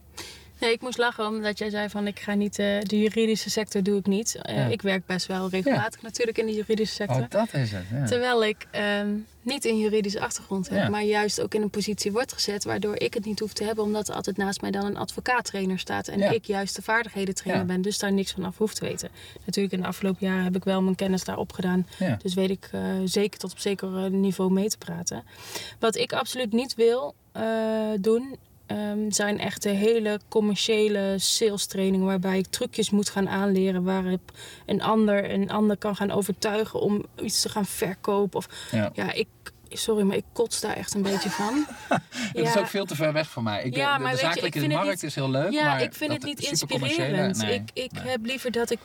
[0.61, 3.83] Nee, ik moest lachen omdat jij zei van ik ga niet, eh, de juridische sector
[3.83, 4.35] doe ik niet.
[4.43, 4.67] Eh, Ja.
[4.67, 7.21] Ik werk best wel regelmatig natuurlijk in de juridische sector.
[7.21, 7.85] Oh, dat is het.
[7.93, 8.05] Ja.
[8.07, 9.09] Terwijl ik ehm,
[9.43, 13.15] niet een juridische achtergrond heb, maar juist ook in een positie wordt gezet waardoor ik
[13.15, 16.33] het niet hoef te hebben, omdat er altijd naast mij dan een advocaattrainer staat en
[16.35, 19.09] ik juist de vaardigheden trainer ben, dus daar niks van af hoef te weten.
[19.45, 21.87] Natuurlijk in de afgelopen jaren heb ik wel mijn kennis daar opgedaan,
[22.23, 25.25] dus weet ik eh, zeker tot op zeker niveau mee te praten.
[25.79, 27.15] Wat ik absoluut niet wil
[28.01, 28.37] doen,
[28.69, 34.33] ehm, zijn echt de hele commerciële sales trainingen waarbij ik trucjes moet gaan aanleren waarop
[34.66, 38.39] een ander een ander kan gaan overtuigen om iets te gaan verkopen.
[38.39, 38.91] Of Ja.
[38.95, 39.27] ja, ik,
[39.69, 41.66] sorry, maar ik kots daar echt een beetje van.
[42.35, 43.62] Het is ook veel te ver weg voor mij.
[43.64, 45.83] Ik, Ja, de, maar de je, ik zakelijke markt niet- is heel leuk, Ja, maar
[45.83, 47.37] ik vind dat het niet inspirerend.
[47.43, 48.03] nee, ik ik nee.
[48.11, 48.79] heb liever dat ik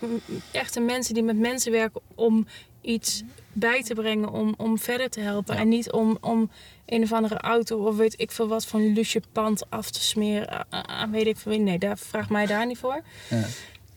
[0.52, 2.48] echte mensen die met mensen werken om
[2.84, 3.24] iets
[3.54, 5.56] bij te brengen, om, om verder te helpen.
[5.56, 5.62] Ja.
[5.62, 6.52] En niet om, om
[6.86, 10.50] een of andere auto of weet ik veel wat van lusje pand af te smeren
[10.54, 11.62] a- a- aan weet ik veel wie.
[11.62, 13.02] Nee, daar vraag mij daar niet voor.
[13.30, 13.46] Ja.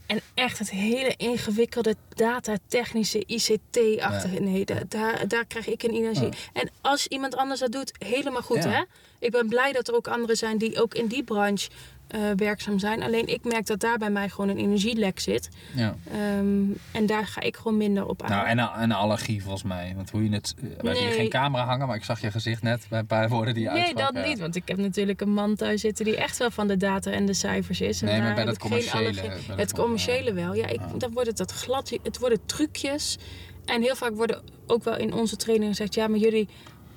[0.06, 4.40] En echt het hele ingewikkelde datatechnische ICT-achtige.
[4.40, 6.28] Nee, da- daar, daar krijg ik een energie.
[6.52, 8.82] En als iemand anders dat doet, helemaal goed hè.
[9.18, 11.68] Ik ben blij dat er ook anderen zijn die ook in die branche
[12.08, 13.02] eh, werkzaam zijn.
[13.02, 15.48] Alleen ik merk dat daar bij mij gewoon een energielek zit.
[15.74, 15.96] Ja.
[16.12, 18.30] Ehm, en daar ga ik gewoon minder op aan.
[18.30, 19.92] Nou, en, een- en een allergie volgens mij.
[19.96, 20.54] Want hoe je het...
[20.58, 21.12] eh, hebben hier Nee.
[21.12, 23.70] geen camera hangen, maar ik zag je gezicht net bij een paar woorden die je
[23.70, 24.26] Nee, dat ja.
[24.26, 24.38] niet.
[24.38, 27.26] Want ik heb natuurlijk een man thuis zitten die echt wel van de data en
[27.26, 28.00] de cijfers is.
[28.02, 30.54] En Nee, maar bij dat commerciële, allergie- bij dat Het commerciële wel.
[30.54, 30.98] Ja, ik, Ja.
[30.98, 31.92] dan wordt het dat glad.
[32.02, 33.18] Het worden trucjes.
[33.64, 35.94] En heel vaak worden ook wel in onze training gezegd...
[35.94, 36.48] Ja, maar jullie...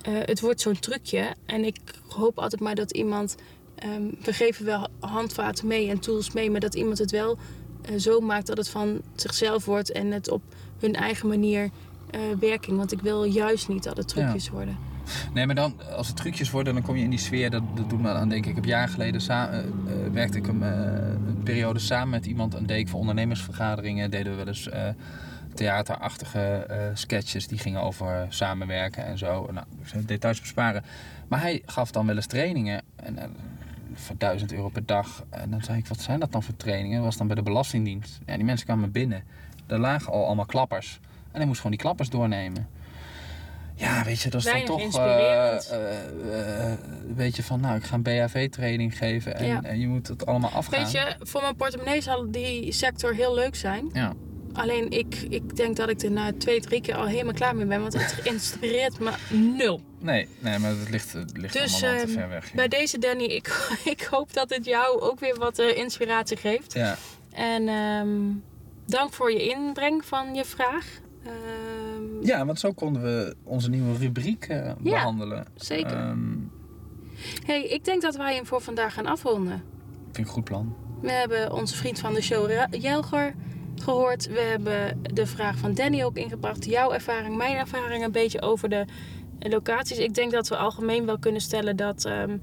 [0.01, 1.35] eh, het wordt zo'n trucje.
[1.45, 1.77] En ik
[2.09, 3.35] hoop altijd maar dat iemand...
[3.79, 6.51] ehm, we geven wel handvaten mee en tools mee...
[6.51, 7.37] maar dat iemand het wel
[7.81, 9.91] eh, zo maakt dat het van zichzelf wordt...
[9.91, 10.41] en het op
[10.79, 11.69] hun eigen manier
[12.11, 12.77] eh, werking.
[12.77, 14.77] Want ik wil juist niet dat het trucjes worden.
[15.33, 17.49] Nee, maar dan, als het trucjes worden, dan kom je in die sfeer.
[17.49, 18.49] Dat, dat doet me aan denken.
[18.49, 19.59] Ik heb jaren geleden eh,
[20.11, 22.55] werkte ik een, een periode samen met iemand.
[22.55, 24.11] En deed ik voor ondernemersvergaderingen.
[24.11, 24.69] Deden we wel eens
[25.53, 27.47] theaterachtige sketches.
[27.47, 29.49] Die gingen over samenwerken en zo.
[29.51, 29.65] Nou,
[30.05, 30.83] details besparen.
[31.27, 32.81] Maar hij gaf dan wel eens trainingen.
[32.95, 33.17] En,
[33.99, 35.23] voor 1000 euro per dag.
[35.29, 36.95] En dan zei ik, wat zijn dat dan voor trainingen?
[36.95, 38.19] Dat was dan bij de Belastingdienst.
[38.25, 39.23] Ja, die mensen kwamen binnen.
[39.67, 40.99] Er lagen al allemaal klappers.
[41.31, 42.67] En hij moest gewoon die klappers doornemen.
[43.75, 45.67] Ja, weet je, dat is Weinig dan toch
[47.15, 49.63] weet je van, nou, ik ga een BHV-training geven en, Ja.
[49.63, 50.83] en je moet het allemaal afgaan.
[50.83, 53.89] Weet je, voor mijn portemonnee zal die sector heel leuk zijn.
[53.93, 54.13] Ja,
[54.53, 57.65] Alleen ik, ik denk dat ik er na twee, drie keer al helemaal klaar mee
[57.65, 57.81] ben.
[57.81, 59.81] Want het inspireert me nul.
[59.99, 62.49] nee, nee, maar het ligt, het ligt Dus allemaal te ehm, ver weg.
[62.49, 62.55] ja.
[62.55, 66.73] bij deze Danny, ik, ik hoop dat het jou ook weer wat eh, inspiratie geeft.
[66.73, 66.97] Ja,
[67.31, 68.09] En ehm,
[68.85, 70.85] dank voor je inbreng van je vraag.
[71.23, 75.45] Ehm, ja, want zo konden we onze nieuwe rubriek eh, behandelen.
[75.55, 75.97] zeker.
[75.97, 76.35] Ehm,
[77.45, 79.63] hey, ik denk dat wij hem voor vandaag gaan afronden.
[80.05, 80.75] vind ik een goed plan.
[81.01, 83.35] We hebben onze vriend van de show Jelger
[83.89, 84.27] gehoord.
[84.27, 86.65] We hebben de vraag van Danny ook ingebracht.
[86.65, 88.85] Jouw ervaring, mijn ervaring een beetje over de
[89.39, 89.97] locaties.
[89.97, 92.37] Ik denk dat we algemeen wel kunnen stellen dat ehm,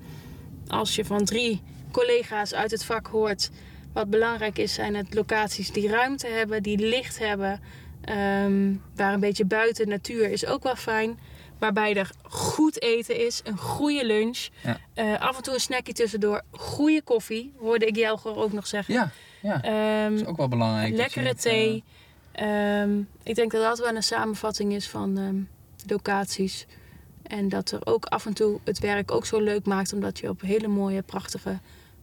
[0.69, 3.51] als je van drie collega's uit het vak hoort...
[3.93, 7.61] wat belangrijk is, zijn het locaties die ruimte hebben, die licht hebben...
[8.05, 11.19] ehm, waar een beetje buiten natuur is ook wel fijn.
[11.59, 14.49] Waarbij er goed eten is, een goede lunch.
[14.63, 14.79] Ja.
[14.95, 16.43] eh, af en toe een snackje tussendoor.
[16.51, 18.95] Goede koffie, hoorde ik Jelger ook nog zeggen.
[18.95, 19.11] Ja,
[19.47, 19.63] ja.
[19.63, 20.91] Ehm, Dat is ook wel belangrijk.
[20.91, 21.85] dat lekkere eh, thee.
[22.33, 25.37] Ehm, ik denk dat dat wel een samenvatting is van ehm,
[25.87, 26.67] locaties.
[27.23, 29.93] En dat er ook af en toe het werk ook zo leuk maakt.
[29.93, 31.59] Omdat je op hele mooie, prachtige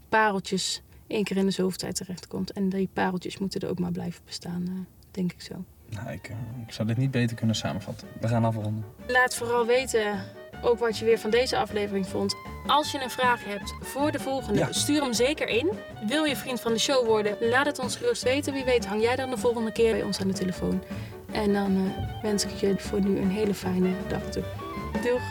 [0.09, 2.51] pareltjes één keer in de zoveel tijd terechtkomt.
[2.51, 4.73] En die pareltjes moeten er ook maar blijven bestaan, eh,
[5.11, 5.63] denk ik zo.
[5.89, 6.35] nou, ik, eh,
[6.67, 8.07] ik zou dit niet beter kunnen samenvatten.
[8.21, 8.85] We gaan afronden.
[9.07, 10.23] Laat vooral weten
[10.63, 12.35] ook wat je weer van deze aflevering vond.
[12.67, 14.71] Als je een vraag hebt voor de volgende, Ja.
[14.71, 15.69] stuur hem zeker in.
[16.07, 17.37] Wil je vriend van de show worden?
[17.39, 18.53] Laat het ons gerust weten.
[18.53, 20.83] Wie weet hang jij dan de volgende keer bij ons aan de telefoon.
[21.31, 24.43] En dan eh, wens ik je voor nu een hele fijne dag toe.
[25.03, 25.21] Doeg!